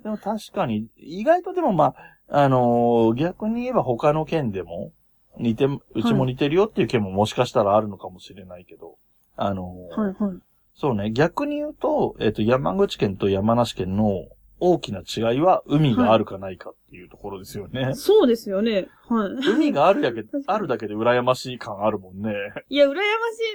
[0.04, 1.96] でも確かに、意外とでもま
[2.28, 4.92] あ、あのー逆に言えば他の県でも、
[5.38, 8.98] 似て、うちも似てるよっていう県ももしかしたらあるのかもしれないけど、
[9.38, 10.38] あのーはいはい。
[10.80, 14.30] そうね、逆に言うと、えっ、と、山口県と山梨県の
[14.62, 17.96] 大きな違いは、海があるかないかっていうところですよね。
[17.96, 18.88] そうですよね。
[19.10, 19.30] はい。
[19.46, 22.32] 海があるだけあるだけで羨ましい感あるもんね。
[22.70, 23.04] いや、羨まし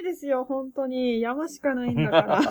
[0.01, 1.19] いですよ、本当に。
[1.19, 2.41] 山しかないんだから。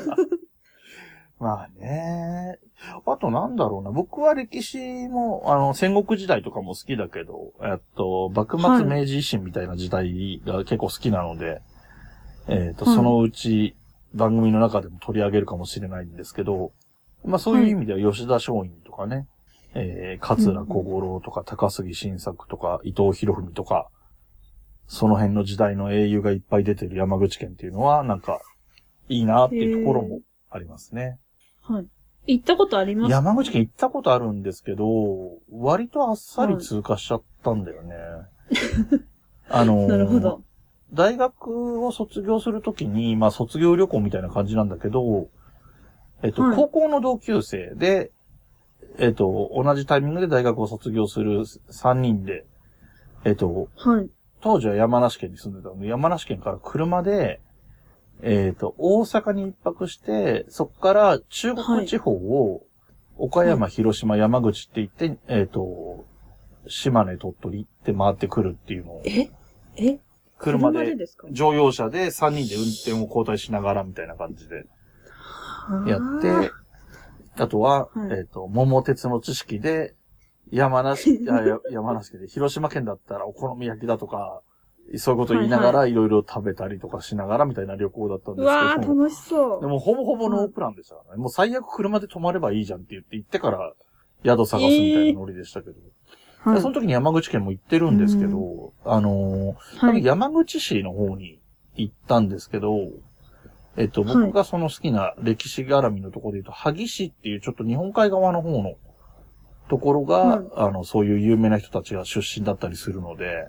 [1.38, 2.58] まあね。
[3.06, 3.92] あとなんだろうな。
[3.92, 11.62] 僕は歴史も、あの、戦国時代とかも好きだけど、えっと、幕末明治維新みたいな時代が結構好きなので、
[12.48, 13.76] えっと、はいそのうち
[14.14, 16.72] 番組の中でも取り上げるかもしれないんですけど、
[17.24, 19.27] まあそういう意味では吉田松陰とかね、
[19.74, 23.88] えー、桂小五郎とか高杉晋作とか伊藤博文とか、
[24.87, 28.40] その辺の時代の英雄がいっぱい出てる山口県っていうのは、なんか、
[29.09, 31.18] いいなっていうところもありますね。
[31.62, 31.87] はい。
[32.27, 33.11] 行ったことあります？
[33.11, 34.85] 山口県行ったことあるんですけど、
[35.50, 37.94] 割とあっさり通過しちゃったんだよね。
[39.48, 40.42] あのーなるほど。
[40.94, 45.28] 大学を卒業するときに、まあ卒業旅行みたいな感じなんだけど、
[46.22, 46.57] えっと、はい。
[46.57, 48.11] 高校の同級生で、
[48.98, 52.46] えっと、同じタイミングで大学を卒業する3人で、
[53.24, 54.09] えっと、はい。
[54.40, 55.80] 当時は山梨県に住んでたの。
[55.80, 57.40] で、山梨県から車で、
[58.22, 62.62] えっ、と、大阪に一泊して、そこから中国地方を、
[63.16, 66.04] 岡山、広島、山口って言って、えっ、と、
[66.66, 69.30] 島根、鳥取って回ってくるっていうのを、え？
[69.76, 69.98] え？
[70.44, 70.96] 車で、
[71.30, 74.66] 乗用車で3人で運転を交代しながらみたいな感じで。
[75.87, 76.50] やって、
[77.37, 78.18] あとは、はい。
[78.18, 79.94] えっ、と、桃鉄の知識で、
[80.50, 81.20] 山梨、
[81.70, 84.42] 山梨県で、広島県だったらお好み焼きだとか、
[84.96, 89.61] そういうこと言いながらいろいろ食べたりとかしながらみたいな旅行だったんですけど、ー、楽しそう。
[89.62, 91.22] でもほぼほぼノープランでしたからね。
[91.22, 93.72] もう最悪車で泊まればいいじゃんって言って行ってから
[94.24, 95.76] 宿探すみたいなノリでしたけど、
[96.44, 100.02] はいでその時に山口県も行ってるんですけど、あのー。
[100.02, 101.40] 山口市の方に
[101.74, 102.90] 行ったんですけど、
[103.76, 108.74] えっと、はい僕がその好きな歴史絡みのところで言うと、萩市っていうちょっと日本海側の方の
[109.68, 113.48] ところが、はいあの、そういう有名な人たちが出身だったりするので、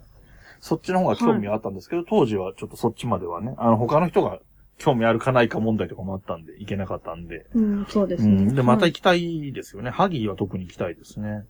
[0.61, 4.39] そっちの方が興味はあったんですけど、当時はちょっとそっちまではね、あの、他の人が
[4.77, 7.45] 興味あるかないか問題とかもあったんで、行けなかったんで。
[7.53, 8.45] うん、そうですね。
[8.45, 8.55] うん。
[8.55, 9.91] で、またはい行きたいですよね。
[9.91, 11.45] 萩は特に行きたいですね。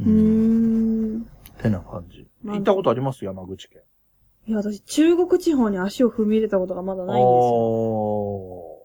[0.00, 1.26] ううーん。
[1.62, 2.26] てな感じ。
[2.42, 3.24] まあ行ったことあります？
[3.24, 3.82] 山口県。
[4.46, 8.84] いや、私、中国地方に足を踏み入れたことがまだないんですよ。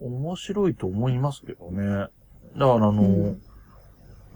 [0.00, 1.86] あー面白いと思いますけどね。
[1.86, 2.10] だか
[2.56, 3.42] らあの、うん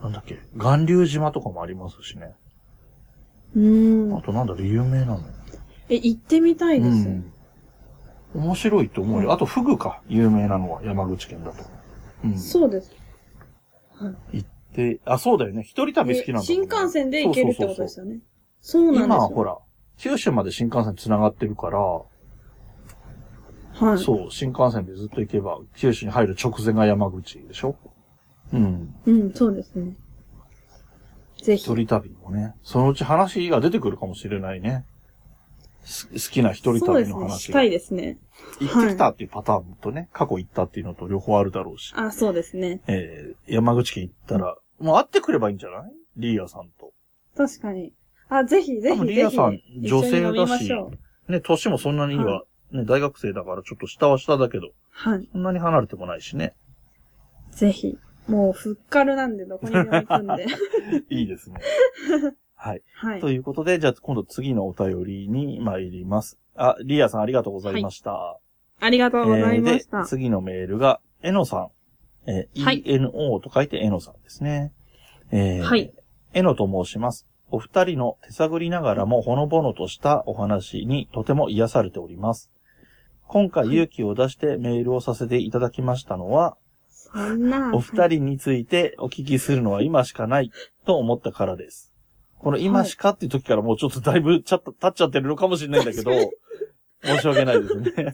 [0.02, 2.36] なんだっけ、巌流島とかもありますしね。
[3.56, 4.16] うーん。
[4.16, 5.20] あとなんだろう、有名なの。
[5.88, 7.08] え、行ってみたいです。
[7.08, 7.32] うん。
[8.34, 9.28] 面白いと思うよ。
[9.28, 11.64] うんあと、フグか、有名なのは山口県だと。
[12.24, 12.38] うん。
[12.38, 12.92] そうです。
[14.32, 15.62] 行って、あ、そうだよね。
[15.62, 18.20] 一人旅好きなんだね、新幹線で行けるってことですよね。
[18.60, 19.06] そうなんですよ。
[19.06, 19.58] 今はほら、
[19.96, 22.04] 九州まで新幹線繋がってるから、は
[23.94, 23.98] い。
[23.98, 27.76] そう、新幹線でずっと行けば、九州に入る直前が山口でしょ？
[28.52, 28.94] うん。
[29.06, 29.96] うん、そうですね。
[31.42, 31.76] ぜひ一。
[31.76, 34.84] 人旅もね、そのうち話が出てくるかもしれないね。
[35.84, 37.14] す好きな一人そうですね。
[37.14, 37.38] 旅の話が。
[37.38, 38.18] したいですね。
[38.60, 41.92] 行ってきたっていうパターンとね、過去行ったっていうのと両方あるだろうし。
[41.96, 42.80] あ、そうですね。
[42.88, 45.92] えー、山口県行ったら、もう会ってくればいいんじゃない？
[46.16, 46.92] リーヤさんと。
[47.36, 47.92] 確かに。
[48.28, 49.04] あ、ぜひ、ぜひ。
[49.04, 50.70] リーヤさん女性だし。
[51.28, 55.28] ね、年もそんなには、はね、大学生だからちょっと下は下だけど、はい。
[55.32, 56.54] そんなに離れてもないしね。
[57.52, 57.98] ぜひ。
[58.26, 60.46] もう、ふっかるなんで、どこにでも行くんで。
[61.08, 61.60] いいですね。
[62.54, 62.82] はい。
[62.94, 63.30] はいと。
[63.30, 66.38] いうことで、じゃあ今度次のお便りに参ります。
[66.56, 68.38] あ、リーヤさんありがとうございました。
[68.80, 69.98] ありがとうございました。
[69.98, 71.68] えーで、次のメールが、えのさん。
[72.28, 74.72] えーはい ENO と書いてえのさんですね。
[75.32, 75.92] えーはい。
[76.34, 77.26] えのと申します。
[77.50, 82.50] お二人の手探りながらもほのぼのとしたお話にとても癒されております。
[83.26, 86.56] 今回勇気を出してメールをさせていただきましたのは、
[86.88, 87.74] そんな。
[87.74, 90.50] お二人についてお聞きするのは今しかない
[90.84, 91.92] と思ったからです。
[92.38, 96.10] この今しかっていう時からもうちょっとだいぶちゃっと経っちゃってるのかもしれないんだけど、
[97.02, 97.92] 申し訳ないですね。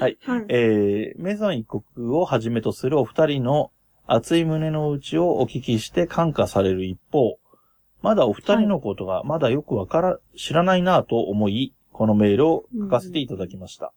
[0.00, 0.18] はい。
[0.22, 0.44] はい。
[0.48, 3.70] えー、メゾン一国をはじめとするお二人の
[4.06, 7.38] 熱い胸の内をお聞きして感化される一方、
[8.02, 13.92] まだお二人のことがまだよくわから、知らないなぁと思い、このメールを書かせていただきました。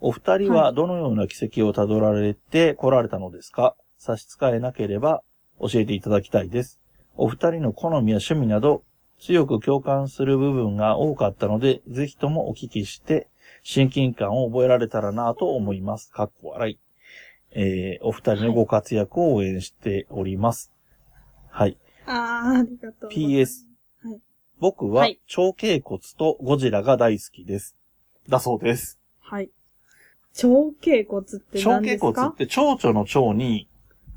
[0.00, 3.76] お二人はどのような奇跡をたどられて来られたのですか？
[3.98, 5.22] 差し支えなければ
[5.60, 6.80] 教えていただきたいです。
[7.16, 8.82] お二人の好みや趣味など
[9.20, 13.28] 強く共感する部分が多かったので、ぜひともお聞きして
[13.62, 16.10] 親近感を覚えられたらなぁと思います。
[16.10, 16.78] かっこ笑い。
[17.54, 20.72] えー、お二人のご活躍を応援しております。
[21.50, 21.76] はい。
[22.06, 23.10] あー、ありがとう。
[23.10, 23.66] PS。
[24.02, 24.20] はい
[24.58, 27.76] 僕ははい超頸骨とゴジラが大好きです。
[28.28, 29.00] だそうです。
[29.18, 29.50] はい。
[30.32, 32.12] 超頸骨って超頸何ですか？
[32.12, 33.68] 骨って蝶々の腸に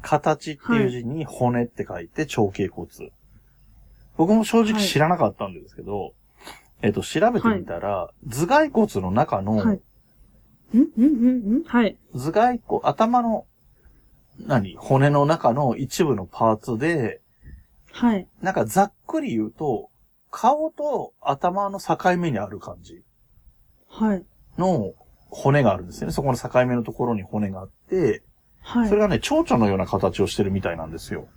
[0.03, 2.87] 形っていう字に骨って書いて超頸骨。
[4.17, 6.13] 僕も正直知らなかったんですけど、
[6.85, 9.81] えっと、調べてみたら、頭蓋骨の中の、はい。
[10.77, 10.79] ん？
[10.79, 10.83] ん？
[11.01, 11.59] ん？
[11.61, 11.63] ん？
[11.63, 11.97] はい。
[12.13, 13.47] 頭蓋骨、頭の、
[14.45, 14.75] 何？
[14.77, 17.21] 骨の中の一部のパーツで、
[17.91, 18.27] はい。
[18.39, 19.89] なんかざっくり言うと、
[20.29, 23.01] 顔と頭の境目にある感じ
[23.87, 24.23] はい。
[24.59, 24.93] の
[25.29, 26.13] 骨があるんですよね。
[26.13, 28.21] そこの境目のところに骨があって、
[28.61, 28.89] はい。
[28.89, 31.27] それがね、蝶々のような形をしてるみたいなんですよ。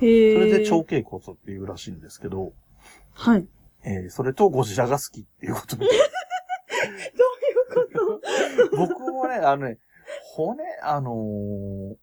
[0.00, 0.32] へー。
[0.32, 2.54] それで超頸骨っていうらしいんですけど、
[3.12, 3.46] はい。
[3.88, 5.86] えーそれとゴジラが好きっていうことで。
[5.88, 5.98] どうい
[7.86, 8.76] うこと？
[8.76, 9.78] 僕もね、あのね、
[10.34, 11.94] 骨、あのー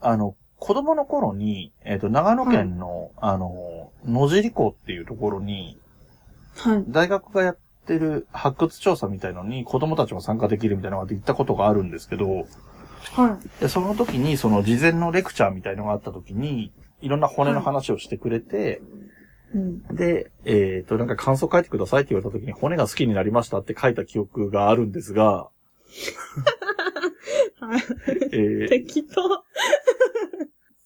[0.00, 5.78] あの、子供の頃に、えっ、と、長野県の、あのー野尻湖っていうところに、
[6.56, 6.84] はい。
[6.88, 12.28] 大学がやってる発掘調査みたいのに子供たちも参加できるみたいなのが行ったことがあるんですけど、
[13.12, 13.60] はい。
[13.60, 18.82] でその時にその事前のレクチャーみたいのがあった時に、いろんな骨の話をしてくれて、
[19.54, 19.82] うん。
[19.94, 25.48] で、えっ、と、なんか感想書いてくださいって言われた時に骨が好きになりましたって書いた記憶があるんですが、
[27.60, 27.80] はい。
[28.32, 29.44] えー適当。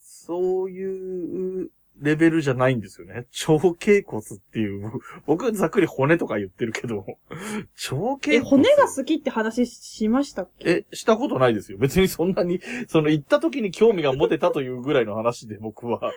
[0.00, 3.26] そういうレベルじゃないんですよね。
[3.46, 4.90] 腸頸骨っていう、
[5.26, 10.84] 僕ざっくり骨とか言ってるけど、腸頸骨え、骨が好きって話しましたっけ？
[10.90, 11.78] え、したことないですよ。
[11.78, 16.12] 別にそんなに、その行った時に興味が持てたというぐらいの話で僕は。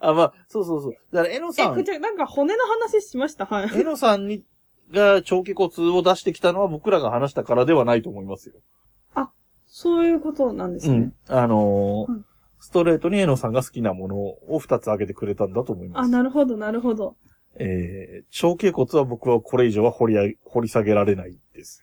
[0.00, 0.92] あ、まあ、そうそうそう。
[1.12, 3.46] だから、えのえ、さん、こちら、なんか骨の話しました？
[3.46, 3.70] はい。
[3.74, 4.44] えのさんに、
[4.92, 8.54] が腸気骨を出してきたのは僕らが話したからではないと思いますよ。
[9.72, 11.14] そういうことなんですねうん。。
[11.28, 12.24] あのーうん
[12.62, 16.10] ストレートにえのさんが好きなものを二つ挙げてくれたんだと思いまあ、す。
[16.10, 17.16] なるほど、なるほど。
[17.56, 21.82] えー、腸頸骨は僕はこれ以上は掘りあ掘り下げられないです。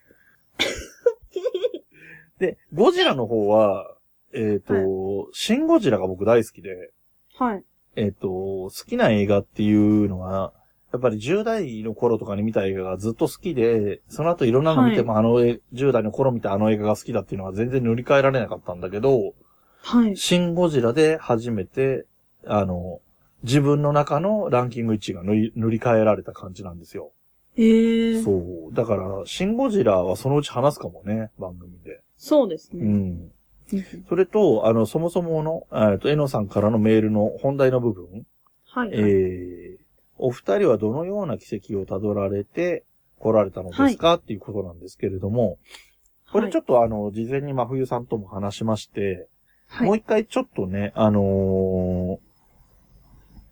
[2.38, 3.92] で、ゴジラの方は、
[4.32, 6.92] えっ、と、シン・ゴジラが僕大好きで、
[7.34, 7.64] はい。
[7.98, 10.52] えっ、と、好きな映画っていうのは、
[10.92, 19.34] やっぱり10代の頃とかに見た映画がずっと好きで、その後いろんなの見ても、あのえ、10代の頃見たあの映画が好きだっていうのは全然塗り替えられなかったんだけど、
[19.82, 20.16] はい。
[20.16, 22.06] シン・ゴジラで初めて、
[22.46, 23.00] あの、
[23.42, 27.12] 自分の中のランキング1位が塗り塗り替えられた感じなんですよ。
[27.56, 28.18] えー。
[28.18, 28.74] そそう。
[28.74, 32.00] だから、シン・ゴジラはそのうち話すかもね、番組で。
[32.46, 32.84] うですね。
[32.84, 32.92] うん。
[32.92, 33.32] うん
[34.08, 38.26] それと、あの、そもそもの、えっと、えのさんからのメールの本題の部分。
[38.66, 38.90] はい。
[38.92, 39.78] えー、
[40.16, 42.84] お二人はどのような奇跡をたどられて
[43.18, 45.58] 来られたのですか、っていうことなんですけれども、
[46.32, 49.28] これちょっっとあの、事前に真冬さんとも話しまして、
[49.78, 52.28] ともう一回ちょっとね、あのー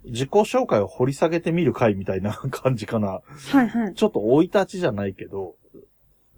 [0.09, 3.09] 自己紹介を掘り下げてみる回みたいな感じかな。
[3.09, 3.23] は
[3.65, 3.95] いはい。
[3.95, 5.57] ちょっと生い立ちじゃないけど、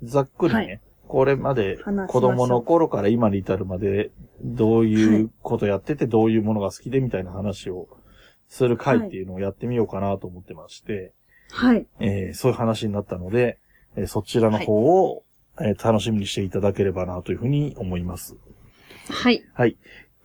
[0.03, 4.11] ざっくりね、はいこれまで子供の頃から今に至るまで、
[4.43, 7.89] どういうことやってて、どういうものが好きでみたいな話を
[8.49, 11.13] する回っていうのをやってみようかなと思ってまして、
[11.51, 11.87] はい。
[11.99, 13.59] えーそういう話になったので、
[13.97, 15.25] えーそちらの方を、
[15.61, 18.37] えー楽しみにしていただければなというふうに思います。
[19.09, 19.43] はい。
[19.55, 19.77] はい。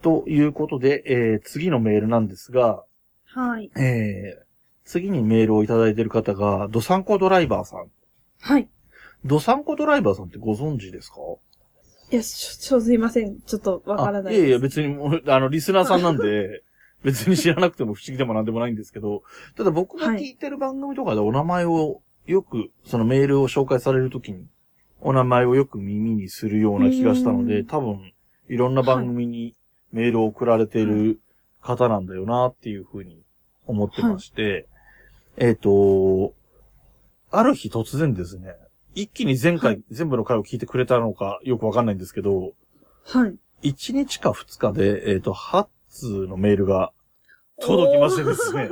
[0.02, 2.84] ということで、えー次のメールなんですが、
[3.26, 3.72] はい。
[3.78, 4.44] えー
[4.86, 7.88] 次にメールをいただいている方が、ドサンコドライバーさん。
[8.42, 8.68] はい。
[9.26, 11.18] ドサンコドライバーさんってご存知ですか？
[12.12, 13.40] いや、ちょ、ちょ、すいません。
[13.42, 14.60] ちょっとわからないあいやいや。
[14.60, 16.64] 別にもう、あの、リスナーさんなんで、
[17.04, 19.24] 別に知らなくても不思議でもなんでもないんですけど、
[19.58, 24.48] ただ僕が聞いてる番組とかでお名前をよく、そのメールを紹介されるときに、
[25.02, 28.14] お名前をよく耳にするような気がしたので、うん多分、
[28.48, 29.56] いろんな番組に
[29.92, 31.20] メールを送られている
[31.62, 33.22] 方なんだよなっていうふうに
[33.66, 34.68] 思ってまして、
[35.38, 36.34] えっ、と、
[37.32, 38.56] ある日突然ですね、
[38.96, 39.84] 一気に前回、はい。
[39.92, 42.54] 全部の回を聞いてくれたのかよくわかんないんですけど、
[43.06, 43.36] はい。
[43.64, 46.92] 1日か2日で、えっ、と、8通のメールが
[47.60, 48.70] 届きましてですね、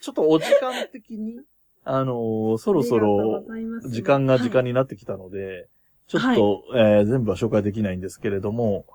[0.00, 1.40] ちょっとお時間的に、
[1.84, 3.44] あのーそろそろ、
[3.86, 4.70] 時間が時間に。
[4.70, 5.68] になってきたので、
[6.06, 8.86] ちょっと、えー全部は紹介できないんですけれども、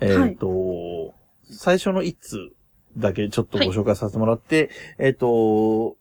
[0.00, 1.14] えっ、と、
[1.50, 2.50] 最初の1通
[2.96, 5.96] だけちょっとご紹介させてもらって、えっ、と、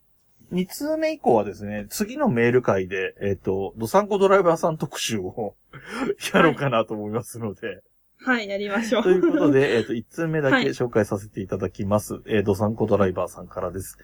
[0.52, 5.56] 2通目以降はですね、次のメール会で、えっ、と、ドサンコドライバーさん特集を
[6.34, 7.82] やろうかなと思いますので、
[8.18, 9.04] はい、やりましょう。
[9.04, 12.22] ということで、 えっ、と、1通目だはいけ紹介させていただきます。
[12.26, 13.98] えードサンコドライバーさんからです。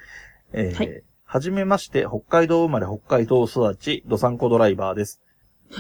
[0.54, 5.22] えーはいはじめまして、北海道生まれ北海道育ち、ドサンコドライバーです。
[5.24, 5.32] はい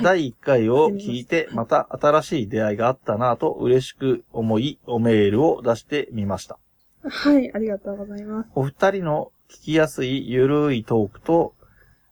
[0.01, 6.57] 第1回を聞いて、また新しい出会いがあったなぁと嬉しく思い、おメールを出してみました。
[7.03, 8.49] はい、ありがとうございます。
[8.55, 11.53] お二人の聞きやすいゆるいトークと、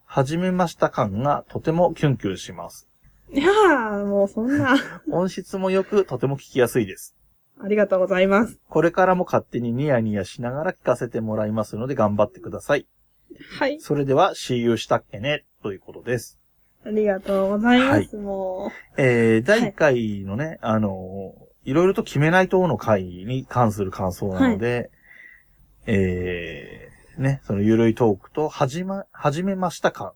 [0.05, 2.89] はじめました感がとてもキュンキュンします。
[3.31, 4.75] いやー、もうそんな、
[5.09, 7.15] 音質も良くとても聞きやすいです。
[7.61, 8.59] ありがとうございます。
[8.67, 12.87] これからも勝手にニヤニヤしながら聞かせてもらいますので頑張ってください。
[13.57, 15.45] はい、それでは、See you したっけね？
[15.63, 16.39] ということです。
[16.85, 18.17] ありがとうございます。
[18.17, 24.89] もえー、第1回のね、あの、いろいろと決めない党の会に関する感想なので、
[25.85, 26.88] えー、
[27.19, 30.11] ね、そのゆるいトークと、はじま、始めました感っ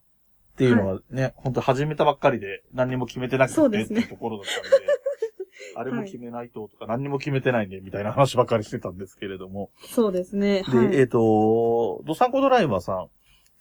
[0.55, 4.85] ていうのはね、本当始めたばっかりで何にも決めてなくてってそうですねいうところだったので、
[5.75, 9.71] あれも決めない党とか何にも決めてないね、みたいな話ばっかりしてたんですけれども。
[9.83, 10.63] う、そうですね。
[10.63, 10.95] で、はい。
[10.95, 13.07] えっ、と、ドサンコドライバーさん、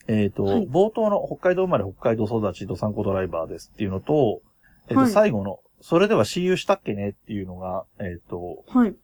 [0.07, 4.43] えっ、と、はい冒頭の北海道生まれ北海道育ちドサンコドライバーですっていうのと、
[4.89, 8.95] えっ、と、はい最後の、それでは CU したっけねっていうのが、えっ、と、はい。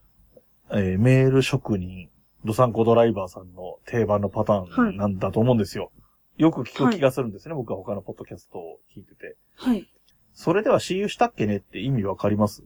[0.70, 2.10] えーメール職人、
[2.48, 5.92] ドサンコドライバーさんの定番のパターンなんだと思うんですよ。
[6.36, 9.36] よく聞く気がするんですね、僕は他のポッドキャストを聞いてて。
[9.56, 9.88] はい。
[10.32, 12.62] それでは CU したっけねって意味わかります？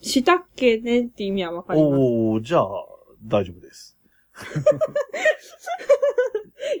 [0.00, 1.92] したっけねって意味はわかります。
[1.94, 2.66] おー、じゃあ、
[3.24, 3.98] 大丈夫です。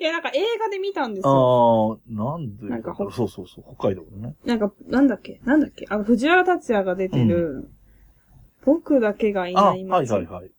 [0.00, 1.98] いや、なんか映画で見たんですよ。
[2.08, 4.34] あー、なんでなんかほそうそうそう、北海道のね。
[4.44, 5.40] なんか、なんだっけ？
[5.44, 5.86] なんだっけ？
[5.90, 7.70] あの、藤原達也が出てる、
[8.64, 10.50] 僕だけがいあ、ないはいはい街はい。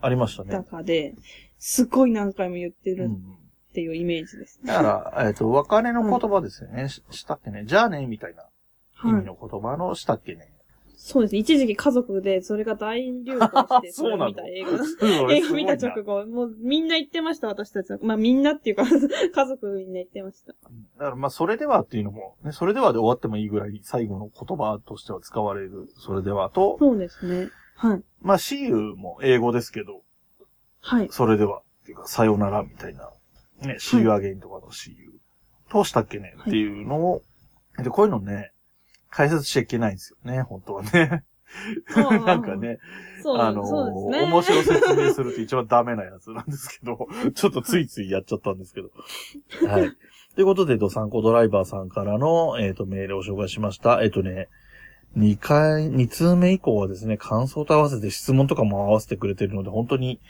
[0.00, 0.52] ありましたね。
[0.52, 1.14] 中で、
[1.58, 3.38] すごい何回も言ってるうん
[3.68, 4.60] っていうイメージです。
[4.64, 6.88] だから、えっ、と、別れの言葉ですよね。
[6.88, 7.64] ししたっけね。
[7.66, 8.44] じゃあね、みたいな
[9.04, 9.20] 意はい。
[9.20, 10.52] 味の言葉のしたっけね。
[10.96, 11.38] そうですね。
[11.38, 15.32] 一時期家族でそれが大流行して、 そうなのれを見た映画。
[15.32, 17.98] 映画見た直後、もうみんな言ってました、私たちは。
[18.02, 20.54] まあみんなっていうか、家族みんな言ってました。
[20.54, 20.58] だ
[20.98, 27.48] から、まあ、それではっていうのも、ね、それではで終わってもいいぐらい最後の言葉としては使われる、それではと、そうですね。
[27.78, 28.02] はい。
[28.20, 30.02] まあ、see you も英語ですけど、
[30.80, 31.08] はい。
[31.10, 33.10] それでは、っていうか、さよならみたいな、
[33.62, 35.20] ね、see you again とかの see you
[35.70, 36.34] としたっけね？
[36.40, 37.22] っていうのを、
[37.78, 38.52] で、こういうのね、
[39.10, 41.24] 解説しちゃいけないんですよね、本当はね。
[42.26, 42.78] なんかね、
[43.22, 44.30] そう、あのそうですね。
[44.30, 48.90] 面白説明すると一番ダメなやつなんですけど、 ちょっとついついやっちゃったんですけど。
[49.66, 49.90] はい。
[50.34, 54.02] ということで、ドサンコドライバーさんからの、えっ、と、メールを紹介しました。
[54.02, 54.48] えっ、とね、
[55.16, 60.20] 2回、2通目以降はですね、感想と合わせて質問とかも合わせてくれてるので、本当に、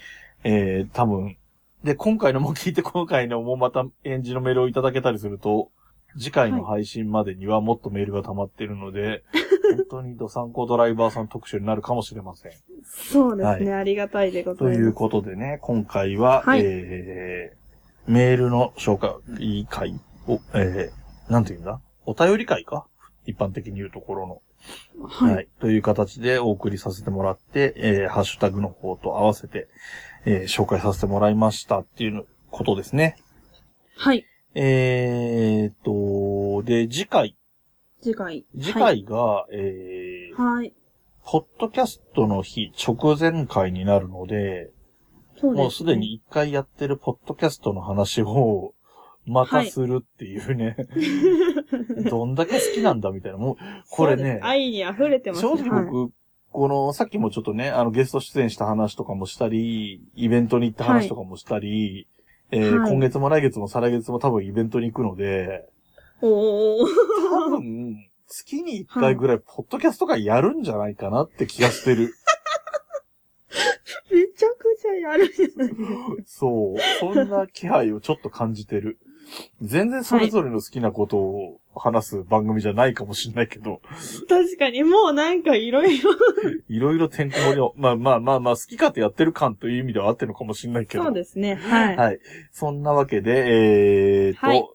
[0.44, 1.36] えー、多分、
[1.84, 5.70] で、今回のも聞いて、今回のもまた演じのメールをいただけたりすると、
[6.16, 9.22] 次回の配信までにはもっとメールが溜まってるので、
[9.76, 12.52] 本当にドサンコドライバーさん特集になるかもしれません。
[12.84, 13.74] そうですね。
[13.74, 14.78] ありがたいでございます。
[14.78, 21.80] ということでね、今回は、はいえー、メールの紹介会を、えー、なんて言うんだ？
[22.06, 22.86] お便り会か？
[23.26, 24.42] 一般的に言うところの。
[25.09, 25.48] はい。
[25.61, 29.68] という形でお送りさせてもらって、えー、ハッシュタグの方と合わせて、
[30.24, 33.16] えー、紹介させてもらいましたっていうことですね。
[33.96, 34.24] はい。
[34.54, 37.36] えーっと、で、次回、
[38.00, 38.46] 次回。
[38.61, 40.72] 次回が、えー、はい。
[41.24, 44.70] ポッドキャストの日直前回になるので、
[45.36, 45.62] そうです、ね。
[45.62, 48.74] もうすでに一回やってるポッドキャストの話を、
[49.26, 50.76] またするっていうね、
[52.10, 53.38] どんだけ好きなんだみたいな。
[53.38, 53.56] もう、
[53.90, 55.70] これね、愛に溢れてます正ね。
[55.70, 56.12] 直僕、
[56.50, 62.08] この、さっきもちょっとね、あの、ゲスト出演した話とかもしたり、イベントに行った話とかもしたり、
[62.50, 65.68] えーはい今月も来月も再来月も多分イベントに行くので、
[66.22, 66.86] おー。
[67.50, 72.14] 多分、月に一回ぐらい、ポッドキャスト会やるんじゃないかなって気がしてる。
[74.10, 75.70] めちゃくちゃやるじゃない。
[76.24, 76.76] そう。
[77.00, 78.98] そんな気配をちょっと感じてる。
[79.62, 83.80] 全然それぞれの好きなことを話す番組じゃないかもしれないけど、
[84.28, 86.12] 確かに、もうなんかいろいろ。
[86.68, 91.04] いろいろてんこ盛りを、まあまあまあまあ、好き勝手やってる感という意味ではあってるのかもしれないけど。
[91.04, 91.54] そうですね。
[91.54, 91.96] はい。
[91.96, 92.20] はい。
[92.52, 94.68] そんなわけで、えーと、はい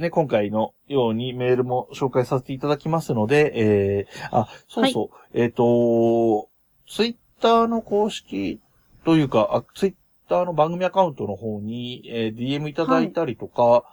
[0.00, 6.48] ね、今回のようにメールも紹介させていただきますので、えー、あ、そうそう、えっ、と、
[6.88, 8.60] ツイッターの公式
[9.04, 9.94] というか、あツイッ
[10.26, 13.84] ターの番組アカウントの方に、えー DM いただいたりとか、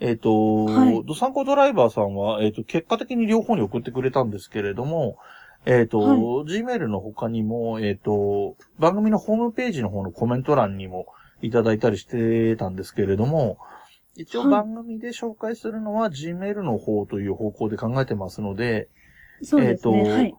[0.00, 5.18] えっ、と、はいドサンコドライバーさんは、えっ、と、結果的に両方に送ってくれたんですけれども、
[5.64, 11.06] えっ、と、はい Gmail の他にも、えっ、と、番組のホームページの方のコメント欄にも
[11.42, 13.58] いただいたりしてたんですけれども、
[14.16, 18.88] 一応はい番組で紹介するのは Gmail の方という方向で考えてますので、
[19.42, 19.96] そうですね。
[19.96, 20.34] えーとはい。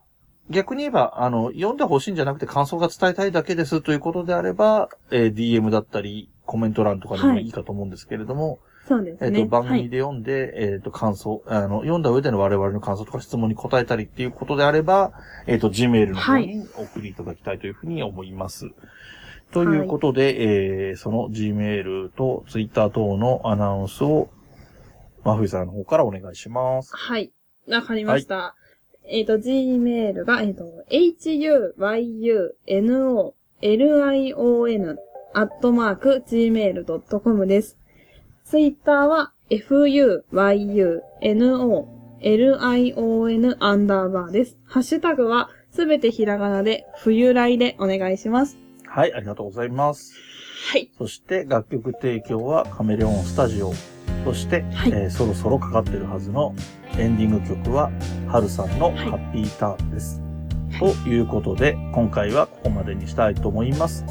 [0.49, 9.39] 逆に言えば、あの、読んでほしいんじゃなくて感想が伝えたいだけですということであれば、えー DM だったり、コメント欄とかでもいいかと思うんですけれども、そうですね。
[9.39, 9.79] えっ、と、番はい。
[9.79, 15.11] 組で読んで、えっ、と、感想、あの、読んだ上での我々の感想とか質問に答えたりっていうことであれば、
[15.45, 18.69] えっ、と、Gmail の方にお送りいただきたいというふうに思います。
[19.51, 24.29] ということで、えーその Gmail と Twitter 等のアナウンスを、
[25.23, 26.95] 真冬さんの方からお願いします。
[26.95, 27.31] はい。
[27.67, 28.55] わかりました。
[29.09, 30.85] えっ、と、gmail が、えっ、と、
[33.61, 34.97] huyunolion
[35.33, 37.77] アットマーク gmail.com です。
[38.49, 41.01] ツイッターは fuyunolion
[43.59, 44.57] アンダーバーです。
[44.63, 48.57] ハッシュタグはすべてひらがなで冬来でお願いします。
[48.85, 50.13] はい、ありがとうございます。
[50.71, 50.89] はい。
[50.97, 53.73] そして、楽曲提供はカメレオンスタジオ。
[54.23, 56.55] そして、はいえーそろそろかかってるはずの
[56.97, 57.91] エンディング曲は、
[58.29, 60.21] ハルさんのはいハッピーターンです。
[60.79, 64.05] ということで、今回はここまでにしたいと思います。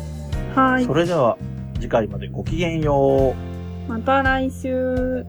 [0.55, 0.93] はいそ。
[0.93, 1.39] れでは、
[1.76, 3.55] 次回までごきげんよう。
[3.89, 5.24] また来週。